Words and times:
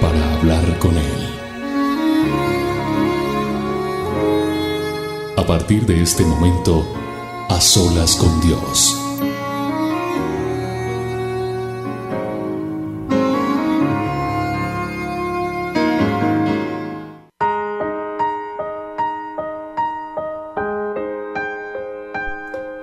para 0.00 0.34
hablar 0.34 0.78
con 0.78 0.96
Él. 0.96 1.28
A 5.36 5.46
partir 5.46 5.84
de 5.86 6.02
este 6.02 6.24
momento, 6.24 6.86
a 7.48 7.60
solas 7.60 8.16
con 8.16 8.40
Dios. 8.40 8.96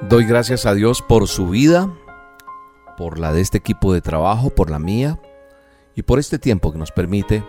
Doy 0.10 0.26
gracias 0.26 0.66
a 0.66 0.74
Dios 0.74 1.02
por 1.02 1.28
su 1.28 1.50
vida, 1.50 1.92
por 2.98 3.20
la 3.20 3.34
de 3.34 3.42
este 3.42 3.58
equipo 3.58 3.94
de 3.94 4.02
trabajo, 4.02 4.50
por 4.50 4.70
la 4.70 4.80
mía 4.80 5.20
y 5.98 6.04
por 6.04 6.20
este 6.20 6.38
tiempo 6.38 6.72
que 6.72 6.78
nos 6.78 6.92
permite 6.92 7.44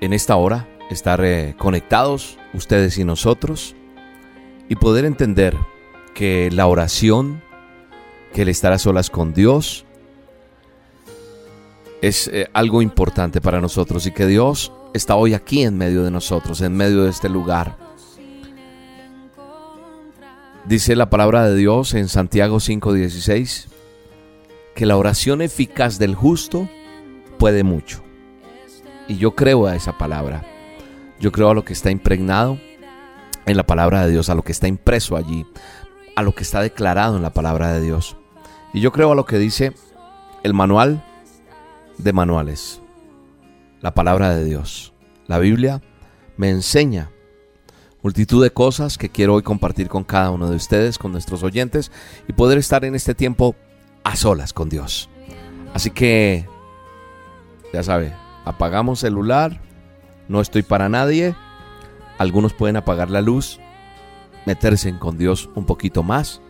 en 0.00 0.14
esta 0.14 0.36
hora 0.36 0.66
estar 0.90 1.22
eh, 1.22 1.54
conectados 1.58 2.38
ustedes 2.54 2.96
y 2.96 3.04
nosotros 3.04 3.76
y 4.70 4.76
poder 4.76 5.04
entender 5.04 5.54
que 6.14 6.50
la 6.50 6.66
oración, 6.66 7.42
que 8.32 8.42
el 8.42 8.48
estar 8.48 8.72
a 8.72 8.78
solas 8.78 9.10
con 9.10 9.34
Dios, 9.34 9.84
es 12.00 12.28
eh, 12.28 12.48
algo 12.54 12.80
importante 12.80 13.42
para 13.42 13.60
nosotros 13.60 14.06
y 14.06 14.12
que 14.12 14.26
Dios 14.26 14.72
está 14.94 15.14
hoy 15.14 15.34
aquí 15.34 15.62
en 15.62 15.76
medio 15.76 16.02
de 16.02 16.10
nosotros, 16.10 16.62
en 16.62 16.74
medio 16.74 17.04
de 17.04 17.10
este 17.10 17.28
lugar. 17.28 17.76
Dice 20.64 20.96
la 20.96 21.10
palabra 21.10 21.46
de 21.46 21.54
Dios 21.54 21.92
en 21.92 22.08
Santiago 22.08 22.60
5:16 22.60 23.66
que 24.74 24.86
la 24.86 24.96
oración 24.96 25.42
eficaz 25.42 25.98
del 25.98 26.14
justo 26.14 26.66
puede 27.40 27.64
mucho. 27.64 28.04
Y 29.08 29.16
yo 29.16 29.34
creo 29.34 29.66
a 29.66 29.74
esa 29.74 29.96
palabra. 29.98 30.44
Yo 31.18 31.32
creo 31.32 31.50
a 31.50 31.54
lo 31.54 31.64
que 31.64 31.72
está 31.72 31.90
impregnado 31.90 32.60
en 33.46 33.56
la 33.56 33.64
palabra 33.64 34.04
de 34.04 34.12
Dios, 34.12 34.28
a 34.28 34.34
lo 34.34 34.42
que 34.42 34.52
está 34.52 34.68
impreso 34.68 35.16
allí, 35.16 35.46
a 36.14 36.22
lo 36.22 36.34
que 36.34 36.42
está 36.42 36.60
declarado 36.60 37.16
en 37.16 37.22
la 37.22 37.32
palabra 37.32 37.72
de 37.72 37.80
Dios. 37.80 38.16
Y 38.74 38.80
yo 38.80 38.92
creo 38.92 39.12
a 39.12 39.14
lo 39.14 39.24
que 39.24 39.38
dice 39.38 39.72
el 40.42 40.52
manual 40.52 41.02
de 41.96 42.12
manuales, 42.12 42.82
la 43.80 43.94
palabra 43.94 44.34
de 44.36 44.44
Dios. 44.44 44.92
La 45.26 45.38
Biblia 45.38 45.80
me 46.36 46.50
enseña 46.50 47.10
multitud 48.02 48.42
de 48.42 48.50
cosas 48.50 48.98
que 48.98 49.08
quiero 49.08 49.34
hoy 49.34 49.42
compartir 49.42 49.88
con 49.88 50.04
cada 50.04 50.30
uno 50.30 50.50
de 50.50 50.56
ustedes, 50.56 50.98
con 50.98 51.10
nuestros 51.12 51.42
oyentes 51.42 51.90
y 52.28 52.34
poder 52.34 52.58
estar 52.58 52.84
en 52.84 52.94
este 52.94 53.14
tiempo 53.14 53.56
a 54.04 54.14
solas 54.14 54.52
con 54.52 54.68
Dios. 54.68 55.08
Así 55.72 55.90
que, 55.90 56.46
ya 57.72 57.82
sabe, 57.82 58.12
apagamos 58.44 59.00
celular, 59.00 59.60
no 60.28 60.40
estoy 60.40 60.62
para 60.62 60.88
nadie, 60.88 61.34
algunos 62.18 62.52
pueden 62.52 62.76
apagar 62.76 63.10
la 63.10 63.20
luz, 63.20 63.58
meterse 64.46 64.96
con 64.98 65.18
Dios 65.18 65.48
un 65.54 65.64
poquito 65.64 66.02
más 66.02 66.40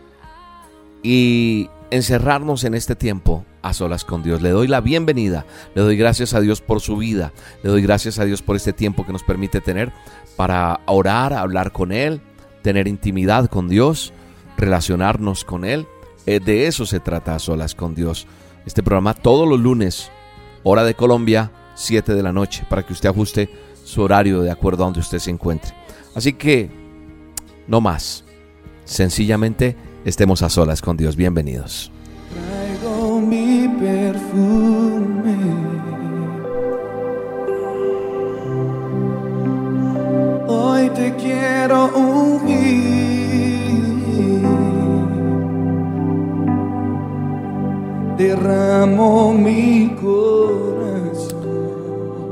y 1.03 1.69
encerrarnos 1.89 2.63
en 2.63 2.73
este 2.73 2.95
tiempo 2.95 3.45
a 3.61 3.73
solas 3.73 4.05
con 4.05 4.23
Dios. 4.23 4.41
Le 4.41 4.49
doy 4.49 4.67
la 4.67 4.81
bienvenida, 4.81 5.45
le 5.75 5.81
doy 5.81 5.97
gracias 5.97 6.33
a 6.33 6.41
Dios 6.41 6.61
por 6.61 6.81
su 6.81 6.97
vida, 6.97 7.33
le 7.63 7.69
doy 7.69 7.81
gracias 7.81 8.17
a 8.19 8.25
Dios 8.25 8.41
por 8.41 8.55
este 8.55 8.73
tiempo 8.73 9.05
que 9.05 9.11
nos 9.11 9.23
permite 9.23 9.61
tener 9.61 9.91
para 10.35 10.79
orar, 10.87 11.33
hablar 11.33 11.71
con 11.71 11.91
Él, 11.91 12.21
tener 12.61 12.87
intimidad 12.87 13.49
con 13.49 13.67
Dios, 13.67 14.13
relacionarnos 14.57 15.43
con 15.43 15.65
Él. 15.65 15.87
Eh, 16.25 16.39
de 16.39 16.67
eso 16.67 16.85
se 16.85 16.99
trata 16.99 17.35
a 17.35 17.39
solas 17.39 17.75
con 17.75 17.95
Dios. 17.95 18.27
Este 18.65 18.83
programa 18.83 19.13
todos 19.13 19.47
los 19.47 19.59
lunes, 19.59 20.11
hora 20.63 20.83
de 20.83 20.93
Colombia, 20.93 21.51
7 21.75 22.13
de 22.13 22.23
la 22.23 22.33
noche, 22.33 22.63
para 22.69 22.83
que 22.83 22.93
usted 22.93 23.09
ajuste 23.09 23.49
su 23.83 24.01
horario 24.01 24.41
de 24.41 24.51
acuerdo 24.51 24.83
a 24.83 24.85
donde 24.85 24.99
usted 24.99 25.19
se 25.19 25.31
encuentre. 25.31 25.73
Así 26.15 26.33
que, 26.33 26.69
no 27.67 27.81
más. 27.81 28.23
Sencillamente, 28.85 29.75
estemos 30.05 30.41
a 30.41 30.49
solas 30.49 30.81
con 30.81 30.97
Dios. 30.97 31.15
Bienvenidos. 31.15 31.91
Traigo 32.33 33.21
mi 33.21 33.67
perfume. 33.79 35.37
Hoy 40.47 40.89
te 40.89 41.15
quiero 41.15 41.85
ungir. 41.95 42.30
Derramo 48.21 49.33
mi 49.33 49.95
corazón. 49.99 51.41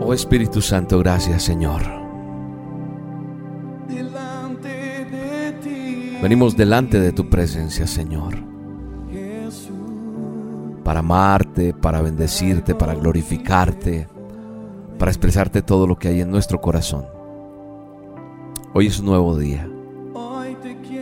Oh 0.03 0.13
Espíritu 0.13 0.61
Santo, 0.61 0.99
gracias 0.99 1.41
Señor. 1.41 1.81
delante 3.87 4.69
de 4.69 5.51
ti. 5.63 6.17
Venimos 6.21 6.55
delante 6.55 6.99
de 6.99 7.11
tu 7.11 7.27
presencia, 7.27 7.87
Señor, 7.87 8.35
Jesús. 9.11 9.73
para 10.83 10.99
amarte, 10.99 11.73
para 11.73 12.03
bendecirte, 12.03 12.75
para 12.75 12.93
glorificarte, 12.93 14.07
para 14.99 15.09
expresarte 15.09 15.63
todo 15.63 15.87
lo 15.87 15.97
que 15.97 16.09
hay 16.09 16.21
en 16.21 16.29
nuestro 16.29 16.61
corazón. 16.61 17.05
Hoy 18.75 18.85
es 18.85 18.99
un 18.99 19.07
nuevo 19.07 19.35
día. 19.35 19.67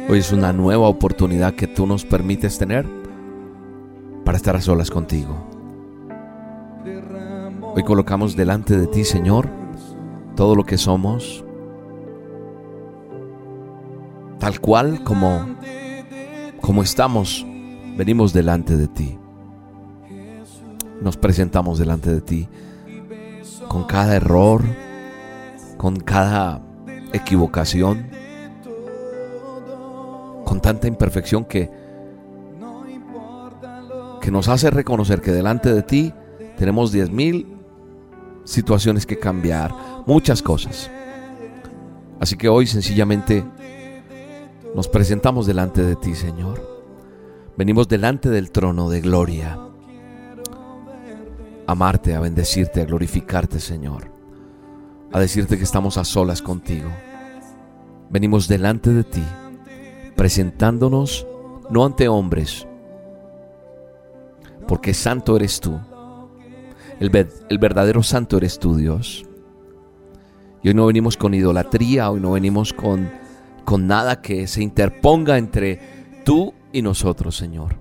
Hoy 0.09 0.19
es 0.19 0.31
una 0.31 0.53
nueva 0.53 0.87
oportunidad 0.87 1.55
que 1.55 1.67
tú 1.67 1.85
nos 1.85 2.05
permites 2.05 2.57
tener 2.57 2.96
para 4.27 4.35
estar 4.35 4.57
a 4.57 4.61
solas 4.61 4.91
contigo. 4.91 5.37
Hoy 7.73 7.81
colocamos 7.83 8.35
delante 8.35 8.77
de 8.77 8.85
ti, 8.87 9.05
Señor, 9.05 9.47
todo 10.35 10.53
lo 10.53 10.65
que 10.65 10.77
somos, 10.77 11.45
tal 14.37 14.59
cual 14.59 15.01
como, 15.05 15.47
como 16.59 16.83
estamos, 16.83 17.45
venimos 17.95 18.33
delante 18.33 18.75
de 18.75 18.89
ti. 18.89 19.17
Nos 21.01 21.15
presentamos 21.15 21.79
delante 21.79 22.13
de 22.13 22.19
ti 22.19 22.49
con 23.69 23.85
cada 23.85 24.13
error, 24.17 24.61
con 25.77 26.01
cada 26.01 26.61
equivocación, 27.13 28.09
con 30.43 30.59
tanta 30.59 30.89
imperfección 30.89 31.45
que, 31.45 31.86
que 34.27 34.31
nos 34.31 34.49
hace 34.49 34.69
reconocer 34.69 35.21
que 35.21 35.31
delante 35.31 35.73
de 35.73 35.83
ti 35.83 36.13
tenemos 36.57 36.91
diez 36.91 37.09
mil 37.09 37.47
situaciones 38.43 39.05
que 39.05 39.17
cambiar, 39.17 39.73
muchas 40.05 40.41
cosas. 40.41 40.91
Así 42.19 42.35
que 42.35 42.49
hoy 42.49 42.67
sencillamente 42.67 43.45
nos 44.75 44.89
presentamos 44.89 45.47
delante 45.47 45.81
de 45.81 45.95
ti, 45.95 46.13
Señor. 46.13 46.61
Venimos 47.55 47.87
delante 47.87 48.29
del 48.29 48.51
trono 48.51 48.89
de 48.89 48.99
gloria. 48.99 49.57
Amarte, 51.65 52.13
a 52.13 52.19
bendecirte, 52.19 52.81
a 52.81 52.85
glorificarte, 52.85 53.61
Señor. 53.61 54.11
A 55.13 55.21
decirte 55.21 55.57
que 55.57 55.63
estamos 55.63 55.97
a 55.97 56.03
solas 56.03 56.41
contigo. 56.41 56.89
Venimos 58.09 58.49
delante 58.49 58.91
de 58.91 59.05
ti, 59.05 59.23
presentándonos 60.17 61.25
no 61.69 61.85
ante 61.85 62.09
hombres, 62.09 62.67
porque 64.67 64.93
santo 64.93 65.35
eres 65.35 65.59
tú. 65.59 65.79
El, 66.99 67.09
ver- 67.09 67.31
el 67.49 67.57
verdadero 67.57 68.03
santo 68.03 68.37
eres 68.37 68.59
tú, 68.59 68.75
Dios. 68.75 69.25
Y 70.63 70.69
hoy 70.69 70.73
no 70.73 70.85
venimos 70.87 71.17
con 71.17 71.33
idolatría, 71.33 72.09
hoy 72.09 72.19
no 72.19 72.31
venimos 72.31 72.73
con, 72.73 73.09
con 73.63 73.87
nada 73.87 74.21
que 74.21 74.47
se 74.47 74.61
interponga 74.63 75.37
entre 75.37 75.79
tú 76.25 76.53
y 76.73 76.81
nosotros, 76.81 77.37
Señor. 77.37 77.75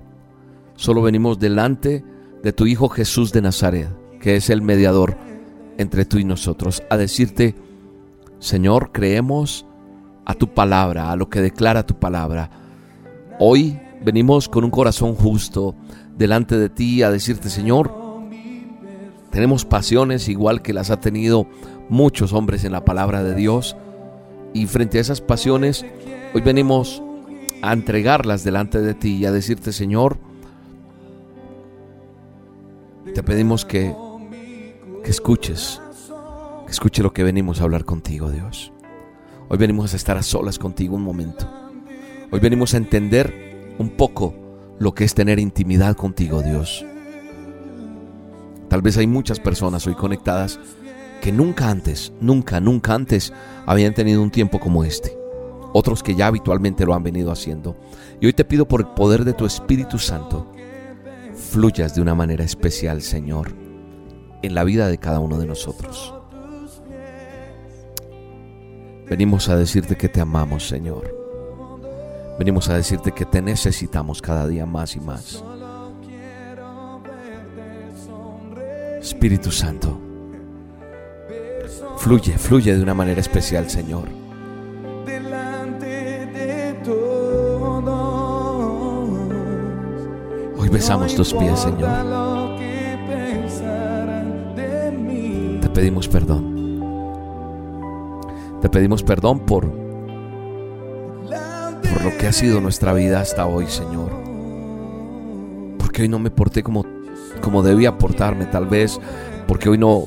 Solo 0.77 1.03
venimos 1.03 1.39
delante 1.39 2.05
de 2.43 2.53
tu 2.53 2.67
Hijo 2.67 2.89
Jesús 2.89 3.33
de 3.33 3.43
Nazaret, 3.43 3.89
que 4.21 4.37
es 4.37 4.51
el 4.51 4.63
mediador 4.63 5.17
entre 5.79 6.05
tú 6.05 6.19
y 6.19 6.25
nosotros, 6.25 6.83
a 6.91 6.97
decirte, 6.97 7.55
Señor, 8.39 8.93
creemos 8.93 9.67
a 10.27 10.35
tu 10.35 10.53
palabra, 10.53 11.11
a 11.11 11.17
lo 11.17 11.29
que 11.31 11.41
declara 11.41 11.87
tu 11.87 11.99
palabra. 11.99 12.51
Hoy 13.39 13.81
venimos 14.05 14.49
con 14.49 14.65
un 14.65 14.71
corazón 14.71 15.15
justo 15.15 15.75
delante 16.17 16.59
de 16.59 16.69
ti 16.69 17.03
a 17.03 17.11
decirte, 17.11 17.51
Señor, 17.51 18.05
Tenemos 19.31 19.67
pasiones 19.67 20.31
igual 20.31 20.63
que 20.63 20.73
las 20.73 20.91
ha 20.91 20.99
tenido 20.99 21.47
muchos 21.91 22.33
hombres 22.33 22.65
en 22.65 22.73
la 22.73 22.87
palabra 22.87 23.23
de 23.23 23.35
Dios. 23.35 23.77
Y 24.55 24.65
frente 24.65 24.97
a 24.97 25.03
esas 25.03 25.21
pasiones, 25.21 25.85
hoy 26.33 26.41
venimos 26.41 27.03
a 27.61 27.75
entregarlas 27.75 28.45
delante 28.45 28.81
de 28.81 28.95
ti 28.95 29.17
y 29.17 29.27
a 29.27 29.33
decirte, 29.33 29.73
Señor, 29.73 30.17
te 33.15 33.23
pedimos 33.23 33.67
que, 33.67 33.95
que 35.05 35.11
escuches, 35.11 35.83
que 36.65 36.73
escuche 36.73 37.03
lo 37.03 37.13
que 37.13 37.23
venimos 37.23 37.61
a 37.61 37.65
hablar 37.65 37.85
contigo, 37.85 38.31
Dios. 38.31 38.73
Hoy 39.51 39.59
venimos 39.59 39.93
a 39.93 39.97
estar 39.97 40.17
a 40.17 40.23
solas 40.23 40.59
contigo 40.59 40.97
un 40.97 41.03
momento. 41.03 41.47
Hoy 42.31 42.41
venimos 42.41 42.73
a 42.73 42.79
entender 42.79 43.75
un 43.79 43.91
poco 43.91 44.46
lo 44.79 44.95
que 44.95 45.05
es 45.05 45.15
tener 45.15 45.39
intimidad 45.39 45.97
contigo, 45.97 46.43
Dios. 46.43 46.85
Tal 48.69 48.83
vez 48.83 48.97
hay 48.99 49.07
muchas 49.07 49.41
personas 49.41 49.87
hoy 49.87 49.95
conectadas 49.95 50.59
que 51.23 51.33
nunca 51.33 51.71
antes, 51.71 52.13
nunca, 52.21 52.61
nunca 52.61 52.95
antes 52.95 53.33
habían 53.65 53.95
tenido 53.95 54.23
un 54.23 54.31
tiempo 54.31 54.61
como 54.61 54.85
este. 54.85 55.17
Otros 55.73 56.03
que 56.03 56.15
ya 56.15 56.27
habitualmente 56.27 56.87
lo 56.87 56.95
han 56.95 57.03
venido 57.03 57.31
haciendo. 57.31 57.77
Y 58.21 58.27
hoy 58.27 58.33
te 58.33 58.45
pido 58.45 58.67
por 58.67 58.81
el 58.81 58.87
poder 58.89 59.25
de 59.25 59.35
tu 59.35 59.47
Espíritu 59.47 59.99
Santo, 59.99 60.51
fluyas 61.35 61.95
de 61.95 62.03
una 62.03 62.15
manera 62.15 62.45
especial, 62.45 63.03
Señor, 63.03 63.55
en 64.43 64.55
la 64.55 64.65
vida 64.65 64.89
de 64.89 64.99
cada 64.99 65.21
uno 65.21 65.39
de 65.39 65.47
nosotros. 65.47 66.15
Venimos 69.09 69.49
a 69.49 69.57
decirte 69.57 69.97
que 69.97 70.09
te 70.09 70.21
amamos, 70.21 70.67
Señor. 70.67 71.26
Venimos 72.39 72.69
a 72.69 72.75
decirte 72.75 73.13
que 73.13 73.25
te 73.25 73.41
necesitamos 73.41 74.21
cada 74.21 74.47
día 74.47 74.67
más 74.67 74.95
y 74.95 75.01
más. 75.01 75.43
Espíritu 79.01 79.51
Santo, 79.51 79.99
fluye, 81.97 82.37
fluye 82.37 82.77
de 82.77 82.83
una 82.83 82.93
manera 82.93 83.21
especial, 83.21 83.71
Señor. 83.71 84.09
delante 85.07 85.87
de 85.87 86.75
todos. 86.85 87.87
Hoy 90.59 90.69
besamos 90.69 91.15
tus 91.15 91.33
pies, 91.33 91.59
Señor. 91.61 91.91
Te 95.61 95.69
pedimos 95.71 96.09
perdón. 96.09 96.57
Te 98.61 98.69
pedimos 98.69 99.03
perdón 99.03 99.41
por 99.41 99.86
lo 102.07 102.17
que 102.17 102.29
ha 102.29 102.33
sido 102.33 102.61
nuestra 102.61 102.93
vida 102.93 103.21
hasta 103.21 103.47
hoy, 103.47 103.67
Señor. 103.67 104.13
Porque 105.77 106.03
hoy 106.03 106.09
no 106.09 106.21
me 106.21 106.31
porté 106.31 106.63
como, 106.63 106.87
como 107.41 107.65
debía 107.65 107.99
portarme, 107.99 108.47
tal 108.47 108.67
vez. 108.67 109.01
Porque 109.49 109.69
hoy 109.69 109.77
no. 109.77 110.05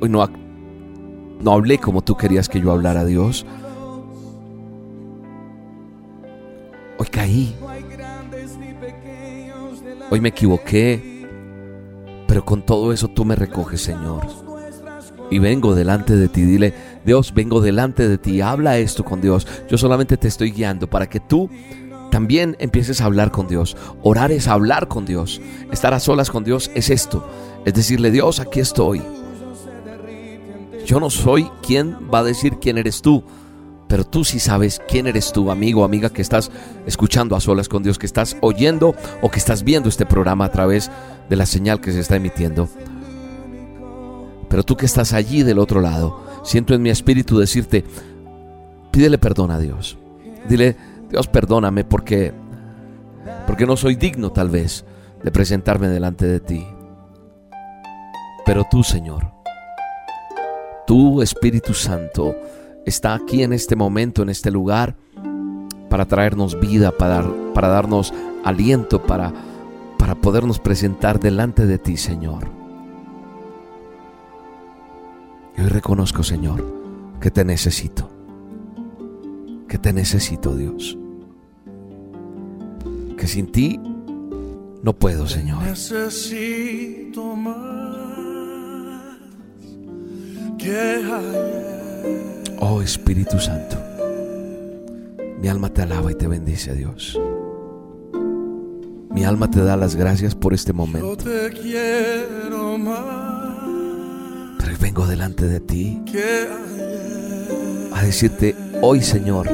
Hoy 0.00 0.08
no, 0.08 0.26
no 1.42 1.52
hablé 1.52 1.76
como 1.76 2.00
tú 2.00 2.16
querías 2.16 2.48
que 2.48 2.62
yo 2.62 2.72
hablara, 2.72 3.04
Dios. 3.04 3.44
Hoy 6.96 7.06
caí. 7.08 7.54
Hoy 10.10 10.20
me 10.22 10.30
equivoqué. 10.30 11.26
Pero 12.26 12.42
con 12.42 12.62
todo 12.64 12.94
eso 12.94 13.08
tú 13.08 13.26
me 13.26 13.36
recoges, 13.36 13.82
Señor. 13.82 14.49
Y 15.30 15.38
vengo 15.38 15.74
delante 15.74 16.16
de 16.16 16.28
ti. 16.28 16.42
Dile, 16.42 16.74
Dios, 17.04 17.32
vengo 17.34 17.60
delante 17.60 18.08
de 18.08 18.18
ti. 18.18 18.40
Habla 18.40 18.78
esto 18.78 19.04
con 19.04 19.20
Dios. 19.20 19.46
Yo 19.68 19.78
solamente 19.78 20.16
te 20.16 20.28
estoy 20.28 20.50
guiando 20.50 20.88
para 20.88 21.08
que 21.08 21.20
tú 21.20 21.48
también 22.10 22.56
empieces 22.58 23.00
a 23.00 23.04
hablar 23.04 23.30
con 23.30 23.46
Dios. 23.46 23.76
Orar 24.02 24.32
es 24.32 24.48
hablar 24.48 24.88
con 24.88 25.06
Dios. 25.06 25.40
Estar 25.70 25.94
a 25.94 26.00
solas 26.00 26.30
con 26.30 26.44
Dios 26.44 26.70
es 26.74 26.90
esto. 26.90 27.26
Es 27.64 27.74
decirle, 27.74 28.10
Dios, 28.10 28.40
aquí 28.40 28.60
estoy. 28.60 29.02
Yo 30.84 30.98
no 30.98 31.08
soy 31.08 31.48
quien 31.62 31.96
va 32.12 32.18
a 32.18 32.24
decir 32.24 32.58
quién 32.60 32.78
eres 32.78 33.00
tú. 33.00 33.22
Pero 33.86 34.04
tú 34.04 34.24
sí 34.24 34.38
sabes 34.38 34.80
quién 34.88 35.08
eres 35.08 35.32
tú, 35.32 35.50
amigo, 35.50 35.82
amiga, 35.82 36.10
que 36.10 36.22
estás 36.22 36.52
escuchando 36.86 37.34
a 37.34 37.40
solas 37.40 37.68
con 37.68 37.82
Dios, 37.82 37.98
que 37.98 38.06
estás 38.06 38.36
oyendo 38.40 38.94
o 39.20 39.30
que 39.32 39.40
estás 39.40 39.64
viendo 39.64 39.88
este 39.88 40.06
programa 40.06 40.44
a 40.44 40.52
través 40.52 40.92
de 41.28 41.34
la 41.34 41.44
señal 41.44 41.80
que 41.80 41.90
se 41.90 41.98
está 41.98 42.14
emitiendo. 42.14 42.68
Pero 44.50 44.64
tú 44.64 44.76
que 44.76 44.84
estás 44.84 45.14
allí 45.14 45.42
del 45.42 45.58
otro 45.58 45.80
lado, 45.80 46.20
siento 46.42 46.74
en 46.74 46.82
mi 46.82 46.90
espíritu 46.90 47.38
decirte, 47.38 47.84
pídele 48.90 49.16
perdón 49.16 49.52
a 49.52 49.58
Dios. 49.58 49.96
Dile, 50.48 50.76
Dios, 51.08 51.28
perdóname 51.28 51.84
porque 51.84 52.34
porque 53.46 53.66
no 53.66 53.76
soy 53.76 53.96
digno 53.96 54.30
tal 54.30 54.48
vez 54.48 54.84
de 55.22 55.30
presentarme 55.30 55.88
delante 55.88 56.26
de 56.26 56.40
ti. 56.40 56.66
Pero 58.44 58.64
tú, 58.70 58.82
Señor, 58.82 59.30
tú, 60.86 61.22
Espíritu 61.22 61.74
Santo, 61.74 62.34
está 62.84 63.14
aquí 63.14 63.42
en 63.42 63.52
este 63.52 63.76
momento, 63.76 64.22
en 64.22 64.30
este 64.30 64.50
lugar, 64.50 64.96
para 65.88 66.06
traernos 66.06 66.58
vida, 66.58 66.90
para, 66.92 67.24
para 67.54 67.68
darnos 67.68 68.12
aliento, 68.44 69.02
para, 69.02 69.32
para 69.98 70.14
podernos 70.14 70.58
presentar 70.58 71.20
delante 71.20 71.66
de 71.66 71.78
ti, 71.78 71.96
Señor. 71.96 72.59
Y 75.56 75.60
hoy 75.62 75.68
reconozco, 75.68 76.22
Señor, 76.22 76.64
que 77.20 77.30
te 77.30 77.44
necesito. 77.44 78.08
Que 79.68 79.78
te 79.78 79.92
necesito, 79.92 80.56
Dios. 80.56 80.96
Que 83.16 83.26
sin 83.26 83.50
ti 83.52 83.78
no 84.82 84.92
puedo, 84.98 85.26
Señor. 85.26 85.62
Necesito 85.62 87.36
más 87.36 89.18
que. 90.58 91.04
Oh 92.58 92.82
Espíritu 92.82 93.38
Santo, 93.38 93.76
mi 95.40 95.48
alma 95.48 95.68
te 95.70 95.82
alaba 95.82 96.10
y 96.12 96.14
te 96.14 96.28
bendice, 96.28 96.74
Dios. 96.74 97.18
Mi 99.10 99.24
alma 99.24 99.50
te 99.50 99.62
da 99.62 99.76
las 99.76 99.96
gracias 99.96 100.34
por 100.34 100.54
este 100.54 100.72
Yo 100.72 100.76
momento. 100.76 101.16
te 101.16 101.50
quiero 101.50 102.78
más 102.78 103.29
vengo 104.90 105.06
delante 105.06 105.46
de 105.46 105.60
ti 105.60 106.02
a 107.92 108.02
decirte, 108.02 108.56
hoy 108.82 109.00
Señor, 109.00 109.48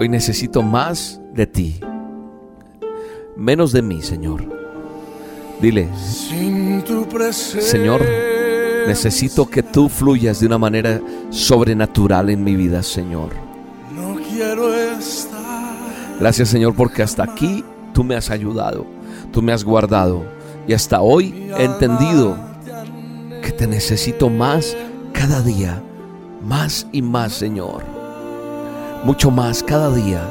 hoy 0.00 0.08
necesito 0.08 0.62
más 0.62 1.20
de 1.32 1.46
ti, 1.46 1.80
menos 3.36 3.70
de 3.70 3.82
mí, 3.82 4.02
Señor. 4.02 4.42
Dile. 5.62 5.88
Señor, 7.30 8.04
necesito 8.88 9.48
que 9.48 9.62
tú 9.62 9.88
fluyas 9.88 10.40
de 10.40 10.46
una 10.46 10.58
manera 10.58 11.00
sobrenatural 11.30 12.30
en 12.30 12.42
mi 12.42 12.56
vida, 12.56 12.82
Señor. 12.82 13.28
No 13.94 14.16
quiero 14.28 14.74
estar. 14.74 15.76
Gracias 16.18 16.48
Señor 16.48 16.74
porque 16.74 17.04
hasta 17.04 17.22
aquí 17.22 17.64
tú 17.94 18.02
me 18.02 18.16
has 18.16 18.28
ayudado, 18.28 18.86
tú 19.32 19.40
me 19.40 19.52
has 19.52 19.62
guardado 19.62 20.24
y 20.66 20.72
hasta 20.72 21.00
hoy 21.00 21.48
he 21.56 21.64
entendido 21.64 22.49
te 23.52 23.66
necesito 23.66 24.28
más 24.28 24.76
cada 25.12 25.42
día, 25.42 25.82
más 26.42 26.86
y 26.92 27.02
más 27.02 27.32
Señor, 27.32 27.82
mucho 29.04 29.30
más 29.30 29.62
cada 29.62 29.94
día, 29.94 30.22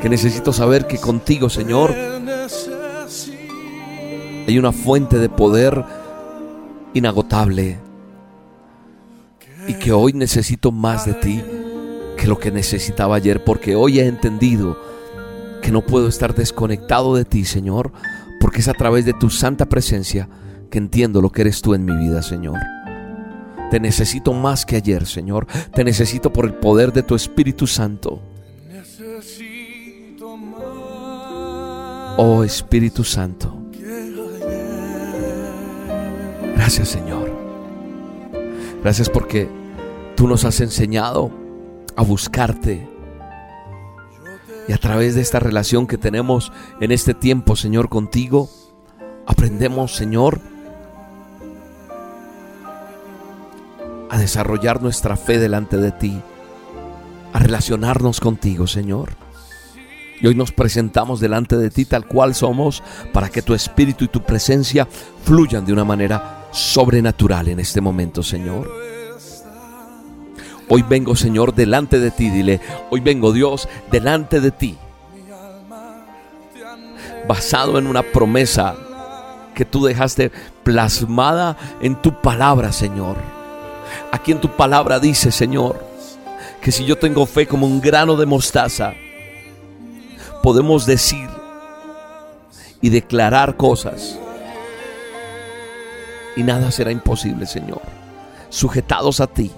que 0.00 0.08
necesito 0.08 0.52
saber 0.52 0.86
que 0.86 0.98
contigo 0.98 1.48
Señor 1.48 1.94
hay 4.46 4.58
una 4.58 4.72
fuente 4.72 5.18
de 5.18 5.28
poder 5.28 5.84
inagotable 6.94 7.78
y 9.66 9.74
que 9.74 9.92
hoy 9.92 10.14
necesito 10.14 10.72
más 10.72 11.04
de 11.04 11.14
ti 11.14 11.44
que 12.16 12.26
lo 12.26 12.38
que 12.38 12.50
necesitaba 12.50 13.16
ayer 13.16 13.44
porque 13.44 13.76
hoy 13.76 14.00
he 14.00 14.06
entendido 14.06 14.78
que 15.62 15.70
no 15.70 15.82
puedo 15.82 16.08
estar 16.08 16.34
desconectado 16.34 17.14
de 17.14 17.24
ti, 17.24 17.44
Señor, 17.44 17.92
porque 18.40 18.60
es 18.60 18.68
a 18.68 18.74
través 18.74 19.04
de 19.04 19.12
tu 19.12 19.28
santa 19.28 19.66
presencia 19.66 20.28
que 20.68 20.78
entiendo 20.78 21.20
lo 21.20 21.30
que 21.30 21.42
eres 21.42 21.62
tú 21.62 21.74
en 21.74 21.84
mi 21.84 21.96
vida, 21.96 22.22
Señor. 22.22 22.58
Te 23.70 23.80
necesito 23.80 24.32
más 24.32 24.64
que 24.64 24.76
ayer, 24.76 25.06
Señor. 25.06 25.46
Te 25.74 25.84
necesito 25.84 26.32
por 26.32 26.46
el 26.46 26.54
poder 26.54 26.92
de 26.92 27.02
tu 27.02 27.14
Espíritu 27.14 27.66
Santo. 27.66 28.22
Oh 32.16 32.42
Espíritu 32.42 33.04
Santo. 33.04 33.56
Gracias, 36.56 36.88
Señor. 36.88 37.30
Gracias 38.82 39.08
porque 39.10 39.48
tú 40.16 40.26
nos 40.26 40.44
has 40.44 40.60
enseñado 40.60 41.30
a 41.94 42.02
buscarte. 42.02 42.88
Y 44.66 44.72
a 44.72 44.78
través 44.78 45.14
de 45.14 45.20
esta 45.20 45.40
relación 45.40 45.86
que 45.86 45.98
tenemos 45.98 46.52
en 46.80 46.90
este 46.90 47.14
tiempo, 47.14 47.56
Señor, 47.56 47.88
contigo, 47.88 48.50
aprendemos, 49.26 49.94
Señor, 49.94 50.40
a 54.10 54.18
desarrollar 54.18 54.82
nuestra 54.82 55.16
fe 55.16 55.38
delante 55.38 55.76
de 55.76 55.92
ti, 55.92 56.20
a 57.32 57.38
relacionarnos 57.38 58.20
contigo, 58.20 58.66
Señor. 58.66 59.10
Y 60.20 60.26
hoy 60.26 60.34
nos 60.34 60.50
presentamos 60.50 61.20
delante 61.20 61.56
de 61.56 61.70
ti 61.70 61.84
tal 61.84 62.06
cual 62.06 62.34
somos 62.34 62.82
para 63.12 63.28
que 63.28 63.42
tu 63.42 63.54
espíritu 63.54 64.04
y 64.04 64.08
tu 64.08 64.22
presencia 64.22 64.88
fluyan 65.22 65.64
de 65.64 65.72
una 65.72 65.84
manera 65.84 66.48
sobrenatural 66.50 67.48
en 67.48 67.60
este 67.60 67.80
momento, 67.80 68.22
Señor. 68.22 68.68
Hoy 70.68 70.82
vengo, 70.82 71.14
Señor, 71.14 71.54
delante 71.54 71.98
de 71.98 72.10
ti. 72.10 72.30
Dile, 72.30 72.60
hoy 72.90 73.00
vengo, 73.00 73.32
Dios, 73.32 73.68
delante 73.90 74.40
de 74.40 74.50
ti. 74.50 74.76
Basado 77.26 77.78
en 77.78 77.86
una 77.86 78.02
promesa 78.02 78.74
que 79.54 79.64
tú 79.64 79.84
dejaste 79.84 80.30
plasmada 80.62 81.56
en 81.80 82.00
tu 82.00 82.20
palabra, 82.20 82.72
Señor. 82.72 83.37
Aquí 84.12 84.32
en 84.32 84.40
tu 84.40 84.48
palabra 84.50 84.98
dice, 84.98 85.30
Señor, 85.30 85.84
que 86.60 86.72
si 86.72 86.84
yo 86.84 86.98
tengo 86.98 87.26
fe 87.26 87.46
como 87.46 87.66
un 87.66 87.80
grano 87.80 88.16
de 88.16 88.26
mostaza, 88.26 88.94
podemos 90.42 90.86
decir 90.86 91.28
y 92.80 92.90
declarar 92.90 93.56
cosas. 93.56 94.18
Y 96.36 96.42
nada 96.42 96.70
será 96.70 96.92
imposible, 96.92 97.46
Señor. 97.46 97.82
Sujetados 98.48 99.20
a 99.20 99.26
ti. 99.26 99.50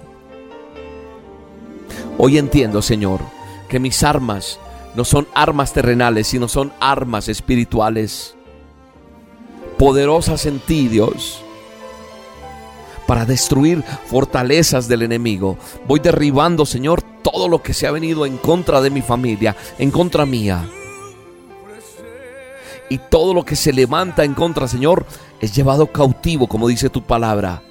Hoy 2.17 2.37
entiendo, 2.37 2.81
Señor, 2.81 3.21
que 3.69 3.79
mis 3.79 4.03
armas 4.03 4.59
no 4.95 5.05
son 5.05 5.27
armas 5.33 5.73
terrenales, 5.73 6.27
sino 6.27 6.47
son 6.47 6.73
armas 6.79 7.29
espirituales. 7.29 8.35
Poderosas 9.77 10.45
en 10.45 10.59
ti, 10.59 10.87
Dios. 10.87 11.40
Para 13.11 13.25
destruir 13.25 13.83
fortalezas 14.05 14.87
del 14.87 15.01
enemigo. 15.01 15.57
Voy 15.85 15.99
derribando, 15.99 16.65
Señor, 16.65 17.01
todo 17.01 17.49
lo 17.49 17.61
que 17.61 17.73
se 17.73 17.85
ha 17.85 17.91
venido 17.91 18.25
en 18.25 18.37
contra 18.37 18.79
de 18.79 18.89
mi 18.89 19.01
familia, 19.01 19.53
en 19.77 19.91
contra 19.91 20.25
mía. 20.25 20.65
Y 22.89 22.99
todo 22.99 23.33
lo 23.33 23.43
que 23.43 23.57
se 23.57 23.73
levanta 23.73 24.23
en 24.23 24.33
contra, 24.33 24.65
Señor, 24.65 25.05
es 25.41 25.53
llevado 25.53 25.87
cautivo, 25.87 26.47
como 26.47 26.69
dice 26.69 26.89
tu 26.89 27.03
palabra. 27.03 27.61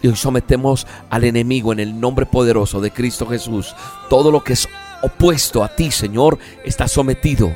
Y 0.00 0.08
hoy 0.08 0.16
sometemos 0.16 0.86
al 1.10 1.24
enemigo 1.24 1.74
en 1.74 1.80
el 1.80 2.00
nombre 2.00 2.24
poderoso 2.24 2.80
de 2.80 2.90
Cristo 2.90 3.26
Jesús. 3.26 3.76
Todo 4.08 4.30
lo 4.30 4.42
que 4.42 4.54
es 4.54 4.66
opuesto 5.02 5.62
a 5.62 5.76
ti, 5.76 5.90
Señor, 5.90 6.38
está 6.64 6.88
sometido 6.88 7.52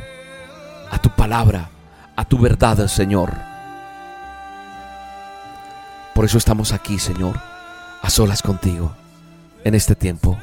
a 0.90 1.00
tu 1.00 1.08
palabra, 1.08 1.70
a 2.16 2.26
tu 2.26 2.36
verdad, 2.36 2.86
Señor. 2.86 3.51
Por 6.22 6.28
eso 6.28 6.38
estamos 6.38 6.70
aquí, 6.70 7.00
Señor, 7.00 7.36
a 8.00 8.08
solas 8.08 8.42
contigo 8.42 8.94
en 9.64 9.74
este 9.74 9.96
tiempo. 9.96 10.38